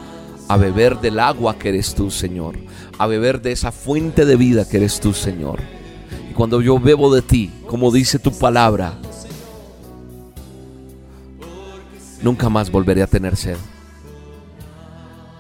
a 0.49 0.57
beber 0.57 0.99
del 1.01 1.21
agua 1.21 1.59
que 1.59 1.69
eres 1.69 1.95
tú, 1.95 2.11
Señor. 2.11 2.57
A 2.99 3.07
beber 3.07 3.43
de 3.43 3.53
esa 3.53 3.71
fuente 3.71 4.25
de 4.25 4.37
vida 4.37 4.67
que 4.69 4.79
eres 4.79 4.99
tú, 5.01 5.13
Señor. 5.13 5.61
Cuando 6.35 6.61
yo 6.61 6.79
bebo 6.79 7.15
de 7.15 7.23
ti, 7.23 7.53
como 7.67 7.91
dice 7.91 8.19
tu 8.19 8.37
palabra, 8.37 8.95
nunca 12.23 12.49
más 12.49 12.71
volveré 12.71 13.03
a 13.03 13.07
tener 13.07 13.37
sed. 13.37 13.57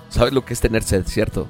¿Sabes 0.09 0.33
lo 0.33 0.45
que 0.45 0.55
es 0.55 0.61
tener 0.61 0.83
sed, 0.83 1.05
cierto? 1.07 1.49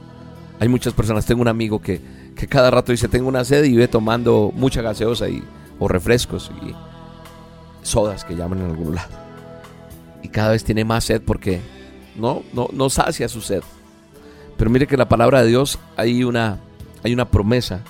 Hay 0.61 0.69
muchas 0.69 0.95
personas, 0.95 1.27
tengo 1.27 1.43
un 1.43 1.49
amigo 1.49 1.81
que, 1.81 2.01
que 2.35 2.47
cada 2.47 2.71
rato 2.71 2.93
dice, 2.93 3.09
tengo 3.09 3.29
una 3.29 3.45
sed 3.45 3.65
y 3.65 3.77
ve 3.77 3.89
tomando 3.89 4.51
mucha 4.55 4.81
gaseosa 4.81 5.29
y, 5.29 5.45
o 5.79 5.89
refrescos. 5.89 6.51
Y, 6.63 6.75
sodas 7.85 8.25
que 8.25 8.35
llaman 8.35 8.61
en 8.61 8.71
algún 8.71 8.95
lado. 8.95 9.11
Y 10.23 10.29
cada 10.29 10.51
vez 10.51 10.65
tiene 10.65 10.85
más 10.85 11.05
sed 11.05 11.23
porque 11.23 11.61
no, 12.17 12.43
no, 12.53 12.69
no 12.73 12.91
sacia 12.91 13.29
su 13.29 13.41
sed. 13.41 13.63
Pero 14.57 14.71
mire 14.71 14.87
que 14.87 14.97
la 14.97 15.09
palabra 15.09 15.43
de 15.43 15.49
Dios 15.49 15.79
hay 15.97 16.25
una, 16.25 16.59
hay 17.03 17.13
una 17.13 17.31
promesa 17.31 17.83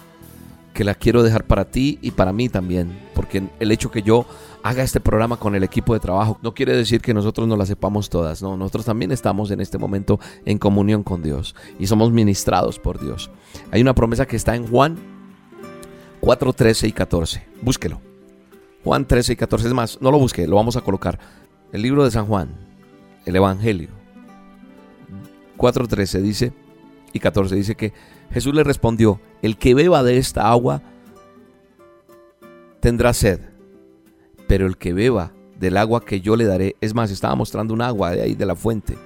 que 0.75 0.85
la 0.85 0.95
quiero 0.95 1.23
dejar 1.23 1.47
para 1.47 1.65
ti 1.65 1.99
y 2.03 2.11
para 2.11 2.33
mí 2.33 2.49
también. 2.51 2.99
Porque 3.15 3.49
el 3.61 3.73
hecho 3.73 3.91
que 3.91 4.03
yo 4.03 4.27
haga 4.63 4.83
este 4.83 5.01
programa 5.01 5.39
con 5.39 5.55
el 5.55 5.63
equipo 5.63 5.95
de 5.95 6.01
trabajo 6.01 6.39
no 6.43 6.53
quiere 6.53 6.77
decir 6.77 7.01
que 7.01 7.15
nosotros 7.15 7.49
no 7.49 7.57
la 7.57 7.65
sepamos 7.65 8.11
todas. 8.11 8.43
No, 8.43 8.57
nosotros 8.57 8.85
también 8.85 9.13
estamos 9.13 9.51
en 9.53 9.61
este 9.61 9.79
momento 9.79 10.19
en 10.45 10.59
comunión 10.59 11.03
con 11.03 11.23
Dios 11.23 11.55
y 11.79 11.87
somos 11.87 12.11
ministrados 12.11 12.79
por 12.79 13.01
Dios. 13.01 13.31
Hay 13.71 13.81
una 13.81 13.95
promesa 13.95 14.27
que 14.27 14.37
está 14.37 14.57
en 14.57 14.67
Juan 14.67 14.99
4, 16.21 16.53
13 16.53 16.89
y 16.89 16.93
14. 16.93 17.47
Búsquelo. 17.63 18.01
Juan 18.83 19.07
13 19.07 19.33
y 19.33 19.37
14 19.37 19.69
es 19.69 19.73
más, 19.73 19.99
no 20.03 20.11
lo 20.11 20.19
busque, 20.19 20.47
lo 20.47 20.57
vamos 20.57 20.77
a 20.77 20.83
colocar. 20.83 21.19
El 21.73 21.83
libro 21.83 22.05
de 22.05 22.11
San 22.11 22.27
Juan, 22.27 22.51
el 23.25 23.37
Evangelio. 23.37 23.89
4.13 25.57 26.21
dice 26.21 26.53
y 27.13 27.21
14 27.21 27.55
dice 27.55 27.77
que 27.77 27.93
Jesús 28.35 28.53
le 28.53 28.65
respondió, 28.65 29.21
el 29.43 29.57
que 29.57 29.75
beba 29.75 30.03
de 30.03 30.19
esta 30.19 30.51
agua 30.51 30.83
tendrá 32.81 33.13
sed, 33.13 33.39
pero 34.49 34.67
el 34.67 34.77
que 34.77 34.93
beba 34.93 35.31
del 35.61 35.77
agua 35.77 36.05
que 36.05 36.21
yo 36.21 36.35
le 36.35 36.45
daré, 36.45 36.75
es 36.81 36.95
más, 36.95 37.13
estaba 37.13 37.37
mostrando 37.37 37.73
un 37.73 37.81
agua 37.81 38.11
de 38.11 38.23
ahí 38.23 38.35
de 38.35 38.45
la 38.45 38.57
fuente. 38.57 38.99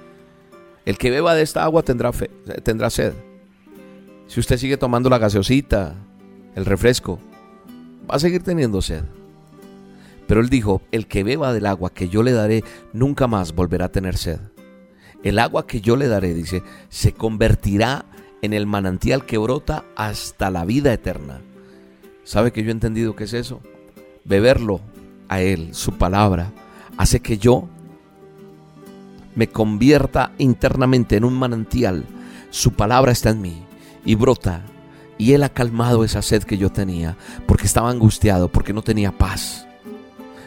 El 0.83 0.97
que 0.97 1.11
beba 1.11 1.35
de 1.35 1.43
esta 1.43 1.63
agua 1.63 1.83
tendrá, 1.83 2.11
fe, 2.11 2.31
tendrá 2.63 2.89
sed. 2.89 3.13
Si 4.25 4.39
usted 4.39 4.57
sigue 4.57 4.77
tomando 4.77 5.11
la 5.11 5.19
gaseosita, 5.19 5.93
el 6.55 6.65
refresco, 6.65 7.19
va 8.09 8.15
a 8.15 8.19
seguir 8.19 8.41
teniendo 8.41 8.81
sed. 8.81 9.03
Pero 10.25 10.41
él 10.41 10.49
dijo, 10.49 10.81
el 10.91 11.05
que 11.05 11.23
beba 11.23 11.53
del 11.53 11.67
agua 11.67 11.93
que 11.93 12.09
yo 12.09 12.23
le 12.23 12.31
daré, 12.31 12.63
nunca 12.93 13.27
más 13.27 13.53
volverá 13.53 13.85
a 13.85 13.91
tener 13.91 14.17
sed. 14.17 14.39
El 15.21 15.37
agua 15.37 15.67
que 15.67 15.81
yo 15.81 15.95
le 15.95 16.07
daré, 16.07 16.33
dice, 16.33 16.63
se 16.89 17.11
convertirá 17.11 18.05
en 18.41 18.53
el 18.53 18.65
manantial 18.65 19.25
que 19.25 19.37
brota 19.37 19.85
hasta 19.95 20.49
la 20.51 20.65
vida 20.65 20.93
eterna. 20.93 21.41
¿Sabe 22.23 22.51
que 22.51 22.63
yo 22.63 22.69
he 22.69 22.71
entendido 22.71 23.15
qué 23.15 23.23
es 23.25 23.33
eso? 23.33 23.61
Beberlo 24.23 24.81
a 25.27 25.41
Él, 25.41 25.73
su 25.73 25.93
palabra, 25.93 26.51
hace 26.97 27.21
que 27.21 27.37
yo 27.37 27.67
me 29.35 29.47
convierta 29.47 30.31
internamente 30.37 31.15
en 31.15 31.23
un 31.23 31.33
manantial. 31.33 32.05
Su 32.49 32.73
palabra 32.73 33.11
está 33.11 33.29
en 33.29 33.41
mí 33.41 33.63
y 34.05 34.15
brota. 34.15 34.63
Y 35.17 35.33
Él 35.33 35.43
ha 35.43 35.49
calmado 35.49 36.03
esa 36.03 36.21
sed 36.21 36.43
que 36.43 36.57
yo 36.57 36.71
tenía, 36.71 37.17
porque 37.45 37.65
estaba 37.65 37.89
angustiado, 37.89 38.47
porque 38.49 38.73
no 38.73 38.81
tenía 38.81 39.11
paz. 39.11 39.65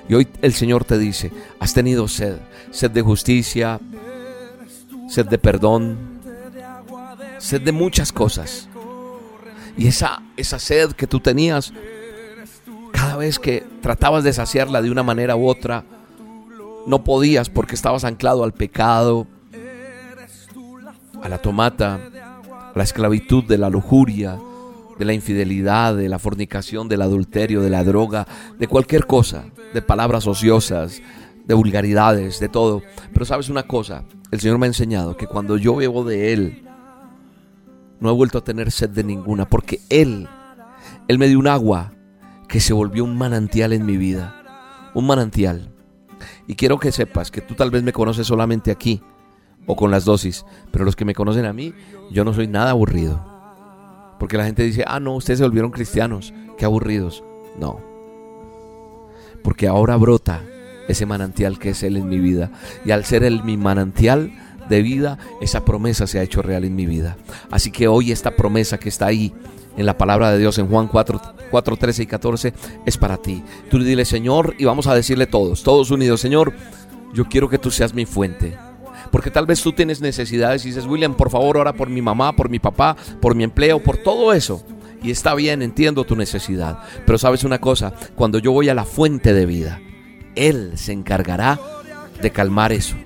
Y 0.09 0.15
hoy 0.15 0.29
el 0.41 0.53
Señor 0.53 0.85
te 0.85 0.99
dice, 0.99 1.31
has 1.61 1.75
tenido 1.75 2.09
sed, 2.09 2.37
sed 2.71 2.91
de 2.91 3.03
justicia, 3.03 3.81
sed 5.09 5.27
de 5.27 5.39
perdón, 5.39 6.12
sed 7.43 7.61
de 7.63 7.73
muchas 7.73 8.13
cosas. 8.13 8.69
Y 9.77 9.89
esa, 9.89 10.23
esa 10.37 10.59
sed 10.59 10.93
que 10.93 11.07
tú 11.07 11.21
tenías, 11.21 11.73
cada 12.93 13.17
vez 13.17 13.39
que 13.39 13.67
tratabas 13.81 14.23
de 14.23 14.33
saciarla 14.33 14.81
de 14.81 14.91
una 14.91 15.03
manera 15.03 15.35
u 15.35 15.49
otra, 15.49 15.85
no 16.87 17.05
podías 17.05 17.51
porque 17.51 17.75
estabas 17.75 18.05
anclado 18.05 18.45
al 18.45 18.53
pecado, 18.53 19.27
a 21.23 21.29
la 21.29 21.39
tomata, 21.39 21.95
a 21.95 22.73
la 22.75 22.85
esclavitud 22.85 23.45
de 23.45 23.59
la 23.59 23.71
lujuria, 23.71 24.39
de 24.99 25.05
la 25.05 25.13
infidelidad, 25.13 25.97
de 25.97 26.09
la 26.09 26.19
fornicación, 26.19 26.89
del 26.89 27.03
adulterio, 27.03 27.61
de 27.61 27.71
la 27.71 27.83
droga, 27.83 28.27
de 28.59 28.69
cualquier 28.69 29.07
cosa, 29.07 29.47
de 29.75 29.83
palabras 29.83 30.27
ociosas, 30.27 31.03
de 31.45 31.55
vulgaridades, 31.55 32.39
de 32.39 32.49
todo. 32.49 32.83
Pero 33.13 33.25
sabes 33.25 33.49
una 33.49 33.65
cosa, 33.65 34.05
el 34.31 34.41
Señor 34.41 34.59
me 34.59 34.67
ha 34.67 34.69
enseñado 34.69 35.17
que 35.17 35.27
cuando 35.27 35.57
yo 35.57 35.75
bebo 35.77 36.05
de 36.05 36.33
Él, 36.33 36.69
no 38.03 38.11
he 38.11 38.13
vuelto 38.13 38.39
a 38.39 38.45
tener 38.45 38.71
sed 38.73 38.91
de 38.91 39.05
ninguna, 39.05 39.49
porque 39.49 39.81
Él, 39.89 40.29
Él 41.07 41.19
me 41.19 41.29
dio 41.29 41.39
un 41.39 41.47
agua 41.47 41.93
que 42.49 42.61
se 42.61 42.73
volvió 42.73 43.05
un 43.05 43.17
manantial 43.17 43.73
en 43.73 43.87
mi 43.87 43.97
vida, 43.97 44.91
un 44.95 45.07
manantial. 45.07 45.73
Y 46.49 46.57
quiero 46.57 46.79
que 46.79 46.93
sepas 46.93 47.31
que 47.31 47.41
tú 47.41 47.55
tal 47.55 47.71
vez 47.71 47.85
me 47.85 47.93
conoces 47.93 48.27
solamente 48.27 48.73
aquí 48.73 49.01
o 49.67 49.77
con 49.77 49.93
las 49.93 50.05
dosis, 50.05 50.45
pero 50.73 50.85
los 50.85 50.97
que 50.97 51.05
me 51.05 51.15
conocen 51.15 51.47
a 51.47 51.53
mí, 51.53 51.73
yo 52.11 52.25
no 52.25 52.35
soy 52.35 52.49
nada 52.49 52.73
aburrido. 52.73 53.25
Porque 54.19 54.37
la 54.37 54.45
gente 54.45 54.65
dice, 54.65 54.85
ah, 54.87 55.01
no, 55.01 55.15
ustedes 55.15 55.39
se 55.39 55.45
volvieron 55.45 55.71
cristianos, 55.71 56.35
qué 56.59 56.65
aburridos. 56.65 57.23
No. 57.59 57.81
Porque 59.45 59.69
ahora 59.69 59.97
brota 59.97 60.43
ese 60.89 61.07
manantial 61.07 61.61
que 61.61 61.71
es 61.71 61.83
Él 61.85 61.97
en 61.97 62.09
mi 62.09 62.19
vida. 62.19 62.51
Y 62.85 62.91
al 62.91 63.05
ser 63.05 63.23
Él 63.23 63.45
mi 63.45 63.57
manantial 63.57 64.33
de 64.69 64.83
vida, 64.83 65.19
esa 65.41 65.65
promesa 65.65 66.07
se 66.07 66.19
ha 66.19 66.23
hecho 66.23 66.43
real 66.43 66.65
en 66.65 66.75
mi 66.75 66.87
vida. 66.87 67.17
Así 67.51 67.71
que 67.71 67.89
hoy 67.89 68.13
esta 68.13 68.37
promesa 68.37 68.79
que 68.79 68.89
está 68.89 69.07
ahí 69.07 69.33
en 69.77 69.87
la 69.87 69.97
palabra 69.97 70.33
de 70.33 70.39
Dios 70.39 70.59
en 70.59 70.69
Juan 70.69 70.89
4, 70.89 71.21
4 71.51 71.77
13 71.77 72.03
y 72.03 72.07
14 72.07 72.55
es 72.85 72.97
para 72.97 73.17
ti. 73.17 73.43
Tú 73.71 73.79
le 73.79 73.85
dile, 73.85 74.05
Señor, 74.05 74.55
y 74.59 74.65
vamos 74.65 74.87
a 74.87 74.95
decirle 74.95 75.27
todos, 75.27 75.63
todos 75.63 75.91
unidos, 75.91 76.21
Señor, 76.21 76.53
yo 77.13 77.27
quiero 77.27 77.49
que 77.49 77.59
tú 77.59 77.71
seas 77.71 77.95
mi 77.95 78.07
fuente. 78.07 78.57
Porque 79.11 79.31
tal 79.31 79.47
vez 79.47 79.61
tú 79.61 79.73
tienes 79.73 80.01
necesidades 80.01 80.65
y 80.65 80.69
dices, 80.69 80.87
William, 80.87 81.15
por 81.15 81.31
favor, 81.31 81.59
ora 81.59 81.75
por 81.75 81.91
mi 81.91 82.01
mamá, 82.01 82.35
por 82.35 82.49
mi 82.49 82.59
papá, 82.59 82.97
por 83.21 83.35
mi 83.35 83.45
empleo, 83.45 83.83
por 83.83 83.99
todo 83.99 84.33
eso. 84.33 84.65
Y 85.03 85.11
está 85.11 85.35
bien, 85.35 85.61
entiendo 85.61 86.05
tu 86.05 86.17
necesidad. 86.17 86.79
Pero 87.05 87.19
sabes 87.19 87.45
una 87.45 87.61
cosa, 87.61 87.93
cuando 88.15 88.39
yo 88.39 88.53
voy 88.53 88.71
a 88.71 88.75
la 88.75 88.85
fuente 88.85 89.35
de 89.35 89.45
vida, 89.45 89.81
Él 90.35 90.73
se 90.77 90.93
encargará 90.93 91.61
de 92.23 92.31
calmar 92.31 92.73
eso 92.73 92.97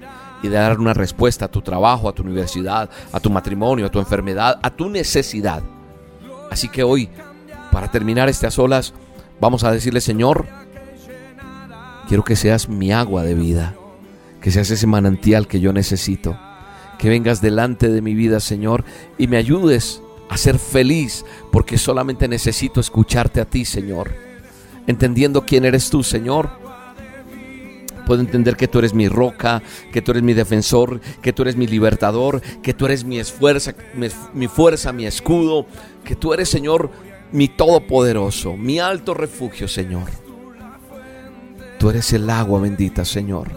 y 0.42 0.48
dar 0.48 0.78
una 0.78 0.94
respuesta 0.94 1.46
a 1.46 1.50
tu 1.50 1.62
trabajo, 1.62 2.08
a 2.08 2.12
tu 2.12 2.22
universidad, 2.22 2.90
a 3.12 3.20
tu 3.20 3.30
matrimonio, 3.30 3.86
a 3.86 3.90
tu 3.90 3.98
enfermedad, 3.98 4.58
a 4.62 4.70
tu 4.70 4.88
necesidad. 4.88 5.62
Así 6.50 6.68
que 6.68 6.82
hoy, 6.82 7.08
para 7.72 7.90
terminar 7.90 8.28
a 8.28 8.50
solas, 8.50 8.94
vamos 9.40 9.64
a 9.64 9.72
decirle, 9.72 10.00
Señor, 10.00 10.46
quiero 12.08 12.24
que 12.24 12.36
seas 12.36 12.68
mi 12.68 12.92
agua 12.92 13.22
de 13.22 13.34
vida, 13.34 13.74
que 14.40 14.50
seas 14.50 14.70
ese 14.70 14.86
manantial 14.86 15.48
que 15.48 15.60
yo 15.60 15.72
necesito, 15.72 16.38
que 16.98 17.08
vengas 17.08 17.40
delante 17.40 17.88
de 17.88 18.02
mi 18.02 18.14
vida, 18.14 18.40
Señor, 18.40 18.84
y 19.18 19.26
me 19.26 19.36
ayudes 19.36 20.02
a 20.28 20.36
ser 20.36 20.58
feliz, 20.58 21.24
porque 21.52 21.78
solamente 21.78 22.28
necesito 22.28 22.80
escucharte 22.80 23.40
a 23.40 23.44
ti, 23.44 23.64
Señor, 23.64 24.12
entendiendo 24.86 25.44
quién 25.44 25.64
eres 25.64 25.90
tú, 25.90 26.02
Señor 26.02 26.65
Puedo 28.06 28.20
entender 28.20 28.56
que 28.56 28.68
tú 28.68 28.78
eres 28.78 28.94
mi 28.94 29.08
roca, 29.08 29.60
que 29.92 30.00
tú 30.00 30.12
eres 30.12 30.22
mi 30.22 30.32
defensor, 30.32 31.00
que 31.20 31.32
tú 31.32 31.42
eres 31.42 31.56
mi 31.56 31.66
libertador, 31.66 32.40
que 32.62 32.72
tú 32.72 32.86
eres 32.86 33.04
mi, 33.04 33.18
esfuerza, 33.18 33.74
mi, 34.32 34.46
fuerza, 34.46 34.92
mi 34.92 35.06
escudo, 35.06 35.66
que 36.04 36.14
tú 36.14 36.32
eres, 36.32 36.48
Señor, 36.48 36.90
mi 37.32 37.48
todopoderoso, 37.48 38.56
mi 38.56 38.78
alto 38.78 39.12
refugio, 39.12 39.66
Señor. 39.66 40.04
Tú 41.80 41.90
eres 41.90 42.12
el 42.12 42.30
agua 42.30 42.60
bendita, 42.60 43.04
Señor. 43.04 43.48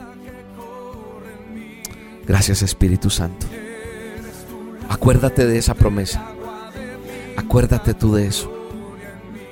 Gracias, 2.25 2.63
Espíritu 2.63 3.11
Santo. 3.11 3.45
Acuérdate 4.89 5.45
de 5.45 5.59
esa 5.59 5.75
promesa. 5.75 6.33
Acuérdate 7.37 7.93
tú 7.93 8.15
de 8.15 8.25
eso. 8.25 8.51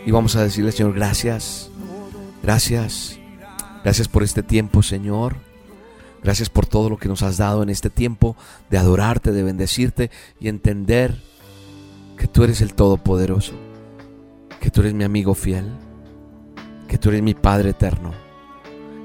Y 0.07 0.11
vamos 0.11 0.35
a 0.35 0.43
decirle, 0.43 0.71
Señor, 0.71 0.93
gracias. 0.93 1.69
Gracias. 2.41 3.19
Gracias 3.83 4.07
por 4.07 4.23
este 4.23 4.43
tiempo, 4.43 4.83
Señor. 4.83 5.35
Gracias 6.23 6.49
por 6.49 6.65
todo 6.65 6.89
lo 6.89 6.97
que 6.97 7.07
nos 7.07 7.23
has 7.23 7.37
dado 7.37 7.63
en 7.63 7.69
este 7.69 7.89
tiempo 7.89 8.35
de 8.69 8.77
adorarte, 8.77 9.31
de 9.31 9.43
bendecirte 9.43 10.11
y 10.39 10.47
entender 10.47 11.15
que 12.17 12.27
tú 12.27 12.43
eres 12.43 12.61
el 12.61 12.73
Todopoderoso, 12.73 13.53
que 14.59 14.71
tú 14.71 14.81
eres 14.81 14.93
mi 14.93 15.03
amigo 15.03 15.35
fiel, 15.35 15.71
que 16.87 16.97
tú 16.97 17.09
eres 17.09 17.21
mi 17.21 17.33
Padre 17.33 17.69
eterno, 17.69 18.11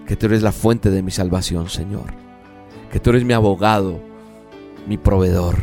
que 0.07 0.17
tú 0.17 0.27
eres 0.27 0.43
la 0.43 0.53
fuente 0.53 0.91
de 0.91 1.03
mi 1.03 1.11
salvación, 1.11 1.69
Señor, 1.69 2.15
que 2.91 2.99
tú 2.99 3.11
eres 3.11 3.25
mi 3.25 3.35
abogado, 3.35 4.01
mi 4.89 4.97
proveedor, 4.97 5.57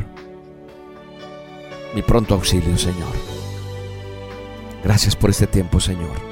mi 1.95 2.03
pronto 2.03 2.35
auxilio, 2.35 2.77
Señor. 2.77 3.13
Gracias 4.83 5.15
por 5.15 5.31
este 5.31 5.47
tiempo, 5.47 5.79
Señor. 5.79 6.28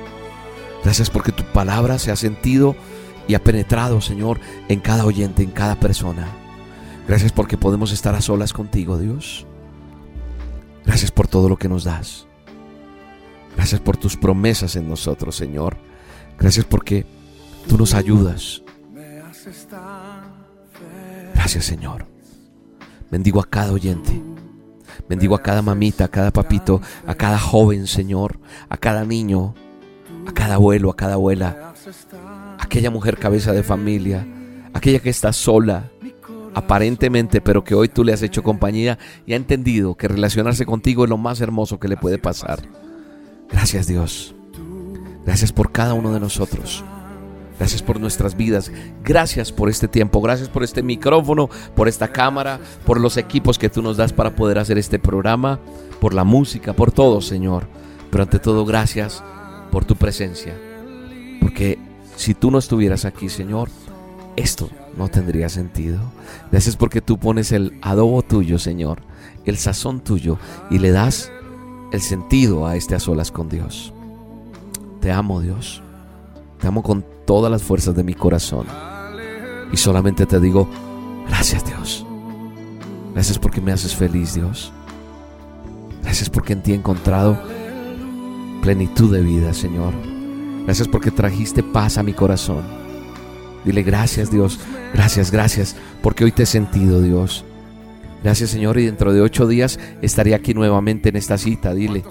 Gracias 0.83 1.09
porque 1.09 1.31
tu 1.31 1.43
palabra 1.43 1.99
se 1.99 2.11
ha 2.11 2.15
sentido 2.15 2.75
y 3.27 3.33
ha 3.33 3.43
penetrado, 3.43 4.01
Señor, 4.01 4.39
en 4.69 4.79
cada 4.79 5.05
oyente, 5.05 5.43
en 5.43 5.51
cada 5.51 5.79
persona. 5.79 6.27
Gracias 7.07 7.31
porque 7.31 7.57
podemos 7.57 7.91
estar 7.91 8.15
a 8.15 8.21
solas 8.21 8.53
contigo, 8.53 8.97
Dios. 8.97 9.45
Gracias 10.85 11.11
por 11.11 11.27
todo 11.27 11.49
lo 11.49 11.57
que 11.57 11.69
nos 11.69 11.83
das. 11.83 12.27
Gracias 13.55 13.81
por 13.81 13.97
tus 13.97 14.15
promesas 14.15 14.75
en 14.75 14.87
nosotros, 14.87 15.35
Señor. 15.35 15.77
Gracias 16.37 16.65
porque 16.65 17.05
tú 17.67 17.77
nos 17.77 17.93
ayudas. 17.93 18.61
Gracias, 21.33 21.65
Señor. 21.65 22.05
Bendigo 23.09 23.39
a 23.39 23.45
cada 23.45 23.71
oyente. 23.71 24.21
Bendigo 25.09 25.35
a 25.35 25.41
cada 25.41 25.61
mamita, 25.61 26.05
a 26.05 26.07
cada 26.09 26.31
papito, 26.31 26.81
a 27.05 27.15
cada 27.15 27.39
joven, 27.39 27.87
Señor, 27.87 28.39
a 28.69 28.77
cada 28.77 29.05
niño, 29.05 29.55
a 30.27 30.33
cada 30.33 30.55
abuelo, 30.55 30.91
a 30.91 30.95
cada 30.95 31.13
abuela, 31.13 31.73
aquella 32.59 32.91
mujer 32.91 33.17
cabeza 33.17 33.53
de 33.53 33.63
familia, 33.63 34.27
aquella 34.73 34.99
que 34.99 35.09
está 35.09 35.31
sola, 35.31 35.89
aparentemente, 36.53 37.39
pero 37.39 37.63
que 37.63 37.75
hoy 37.75 37.87
tú 37.87 38.03
le 38.03 38.11
has 38.11 38.21
hecho 38.21 38.43
compañía 38.43 38.99
y 39.25 39.33
ha 39.33 39.37
entendido 39.37 39.95
que 39.95 40.09
relacionarse 40.09 40.65
contigo 40.65 41.05
es 41.05 41.09
lo 41.09 41.17
más 41.17 41.39
hermoso 41.39 41.79
que 41.79 41.87
le 41.87 41.95
puede 41.95 42.17
pasar. 42.17 42.59
Gracias 43.49 43.87
Dios. 43.87 44.35
Gracias 45.25 45.53
por 45.53 45.71
cada 45.71 45.93
uno 45.93 46.13
de 46.13 46.19
nosotros. 46.19 46.83
Gracias 47.57 47.81
por 47.81 47.99
nuestras 47.99 48.35
vidas. 48.35 48.71
Gracias 49.03 49.51
por 49.53 49.69
este 49.69 49.87
tiempo. 49.87 50.21
Gracias 50.21 50.49
por 50.49 50.63
este 50.63 50.83
micrófono, 50.83 51.49
por 51.73 51.87
esta 51.87 52.09
cámara, 52.09 52.59
por 52.85 52.99
los 52.99 53.15
equipos 53.15 53.57
que 53.57 53.69
tú 53.69 53.81
nos 53.81 53.95
das 53.95 54.11
para 54.11 54.35
poder 54.35 54.59
hacer 54.59 54.77
este 54.77 54.99
programa, 54.99 55.59
por 56.01 56.13
la 56.13 56.23
música, 56.23 56.73
por 56.73 56.91
todo, 56.91 57.21
Señor. 57.21 57.67
Pero 58.11 58.23
ante 58.23 58.39
todo, 58.39 58.65
gracias 58.65 59.23
por 59.77 59.85
tu 59.85 59.95
presencia. 59.95 60.59
Porque 61.39 61.77
si 62.15 62.33
tú 62.33 62.49
no 62.49 62.57
estuvieras 62.57 63.05
aquí, 63.05 63.29
Señor, 63.29 63.69
esto 64.35 64.71
no 64.97 65.07
tendría 65.07 65.49
sentido. 65.49 65.99
Gracias 66.51 66.75
porque 66.75 66.99
tú 66.99 67.19
pones 67.19 67.51
el 67.51 67.77
adobo 67.83 68.23
tuyo, 68.23 68.57
Señor, 68.57 69.03
el 69.45 69.55
sazón 69.59 69.99
tuyo 69.99 70.39
y 70.71 70.79
le 70.79 70.89
das 70.89 71.31
el 71.91 72.01
sentido 72.01 72.65
a 72.65 72.75
este 72.75 72.95
a 72.95 72.99
solas 72.99 73.29
con 73.29 73.49
Dios. 73.49 73.93
Te 74.99 75.11
amo, 75.11 75.41
Dios. 75.41 75.83
Te 76.59 76.65
amo 76.65 76.81
con 76.81 77.05
todas 77.27 77.51
las 77.51 77.61
fuerzas 77.61 77.95
de 77.95 78.03
mi 78.03 78.15
corazón. 78.15 78.65
Y 79.71 79.77
solamente 79.77 80.25
te 80.25 80.39
digo, 80.39 80.67
gracias 81.27 81.63
Dios. 81.63 82.03
Gracias 83.13 83.37
porque 83.37 83.61
me 83.61 83.73
haces 83.73 83.95
feliz, 83.95 84.33
Dios. 84.33 84.73
Gracias 86.01 86.31
porque 86.31 86.53
en 86.53 86.63
ti 86.63 86.71
he 86.71 86.75
encontrado 86.75 87.37
plenitud 88.67 89.15
de 89.15 89.21
vida, 89.21 89.53
Señor. 89.53 89.93
Gracias 90.65 90.89
porque 90.89 91.09
trajiste 91.09 91.63
paz 91.63 91.97
a 91.97 92.03
mi 92.03 92.11
corazón. 92.11 92.63
Dile 93.63 93.81
gracias, 93.81 94.29
Dios. 94.29 94.59
Gracias, 94.93 95.31
gracias, 95.31 95.77
porque 96.03 96.25
hoy 96.25 96.33
te 96.33 96.43
he 96.43 96.45
sentido, 96.45 97.01
Dios. 97.01 97.45
Gracias 98.21 98.49
Señor 98.49 98.77
y 98.77 98.85
dentro 98.85 99.13
de 99.13 99.21
ocho 99.21 99.47
días 99.47 99.79
estaré 100.01 100.35
aquí 100.35 100.53
nuevamente 100.53 101.07
en 101.07 101.15
esta 101.15 101.37
cita, 101.37 101.73
dile. 101.73 102.03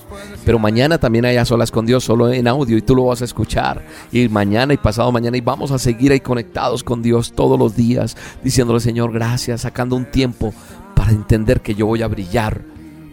Pero 0.47 0.59
mañana 0.59 0.97
también 0.97 1.27
hay 1.27 1.37
a 1.37 1.45
solas 1.45 1.71
con 1.71 1.85
Dios, 1.85 2.05
solo 2.05 2.33
en 2.33 2.49
audio 2.49 2.79
y 2.79 2.81
tú 2.81 2.97
lo 2.97 3.05
vas 3.05 3.21
a 3.21 3.27
escuchar. 3.27 3.85
Y 4.11 4.27
mañana 4.31 4.73
y 4.73 4.79
pasado 4.79 5.13
mañana 5.13 5.37
y 5.37 5.43
vamos 5.43 5.73
a 5.73 5.79
seguir 5.79 6.13
ahí 6.13 6.21
conectados 6.21 6.83
con 6.83 7.03
Dios 7.03 7.35
todos 7.35 7.59
los 7.59 7.77
días, 7.77 8.17
diciéndole 8.43 8.81
Señor 8.81 9.13
gracias, 9.13 9.61
sacando 9.61 9.95
un 9.95 10.11
tiempo 10.11 10.55
para 10.95 11.11
entender 11.11 11.61
que 11.61 11.75
yo 11.75 11.85
voy 11.85 12.01
a 12.01 12.09
brillar. 12.09 12.63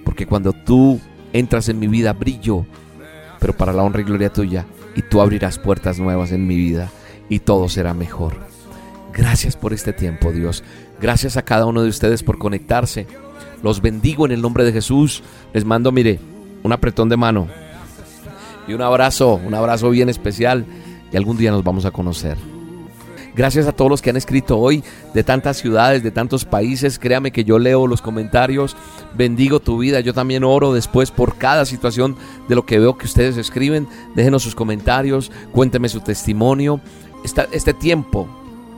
Porque 0.06 0.26
cuando 0.26 0.54
tú 0.54 1.02
entras 1.34 1.68
en 1.68 1.80
mi 1.80 1.88
vida, 1.88 2.14
brillo, 2.14 2.66
pero 3.44 3.58
para 3.58 3.74
la 3.74 3.84
honra 3.84 4.00
y 4.00 4.06
gloria 4.06 4.32
tuya. 4.32 4.66
Y 4.96 5.02
tú 5.02 5.20
abrirás 5.20 5.60
puertas 5.60 6.00
nuevas 6.00 6.32
en 6.32 6.48
mi 6.48 6.56
vida 6.56 6.90
y 7.28 7.40
todo 7.40 7.68
será 7.68 7.94
mejor. 7.94 8.36
Gracias 9.12 9.58
por 9.58 9.74
este 9.74 9.92
tiempo, 9.92 10.32
Dios. 10.32 10.64
Gracias 11.02 11.36
a 11.36 11.42
cada 11.42 11.66
uno 11.66 11.84
de 11.84 11.90
ustedes 11.90 12.24
por 12.24 12.38
conectarse. 12.38 13.06
Los 13.62 13.82
bendigo 13.82 14.26
en 14.26 14.32
el 14.32 14.42
nombre 14.42 14.64
de 14.64 14.72
Jesús. 14.72 15.24
Les 15.54 15.66
mando, 15.66 15.92
mire, 15.92 16.22
un 16.64 16.72
apretón 16.72 17.10
de 17.10 17.18
mano 17.18 17.50
y 18.66 18.76
un 18.76 18.82
abrazo, 18.82 19.34
un 19.46 19.54
abrazo 19.54 19.90
bien 19.90 20.08
especial. 20.08 20.66
Y 21.12 21.18
algún 21.18 21.36
día 21.36 21.52
nos 21.52 21.66
vamos 21.66 21.84
a 21.84 21.92
conocer. 21.92 22.38
Gracias 23.36 23.66
a 23.68 23.72
todos 23.72 23.90
los 23.90 24.02
que 24.02 24.12
han 24.12 24.18
escrito 24.18 24.60
hoy 24.60 24.84
de 25.14 25.24
tantas 25.24 25.58
ciudades, 25.58 26.04
de 26.04 26.12
tantos 26.12 26.46
países. 26.46 27.00
Créame 27.00 27.32
que 27.32 27.44
yo 27.44 27.58
leo 27.58 27.88
los 27.88 28.02
comentarios. 28.02 28.76
Bendigo 29.16 29.60
tu 29.60 29.80
vida. 29.80 30.00
Yo 30.02 30.14
también 30.14 30.44
oro 30.44 30.74
después 30.74 31.10
por 31.10 31.38
cada 31.38 31.66
situación 31.66 32.16
de 32.48 32.56
lo 32.56 32.66
que 32.66 32.80
veo 32.80 32.98
que 32.98 33.06
ustedes 33.06 33.38
escriben. 33.38 33.88
Déjenos 34.16 34.44
sus 34.44 34.56
comentarios. 34.56 35.32
Cuénteme 35.52 35.90
su 35.90 36.02
testimonio. 36.02 36.80
este 37.24 37.74
tiempo 37.74 38.28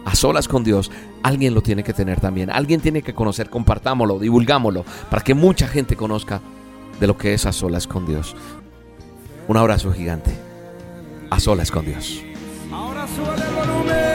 a 0.05 0.15
solas 0.15 0.47
con 0.47 0.63
Dios, 0.63 0.91
alguien 1.23 1.53
lo 1.55 1.61
tiene 1.61 1.83
que 1.83 1.93
tener 1.93 2.21
también. 2.21 2.49
Alguien 2.49 2.79
tiene 2.79 3.01
que 3.01 3.13
conocer, 3.13 3.49
compartámoslo, 3.49 4.19
divulgámoslo, 4.19 4.85
para 5.09 5.23
que 5.23 5.33
mucha 5.33 5.67
gente 5.67 5.95
conozca 5.95 6.41
de 6.99 7.07
lo 7.07 7.17
que 7.17 7.33
es 7.33 7.45
a 7.45 7.51
solas 7.51 7.87
con 7.87 8.05
Dios. 8.05 8.35
Un 9.47 9.57
abrazo 9.57 9.91
gigante. 9.91 10.31
A 11.29 11.39
solas 11.39 11.71
con 11.71 11.85
Dios. 11.85 12.21
Ahora 12.71 13.05
de 13.05 14.14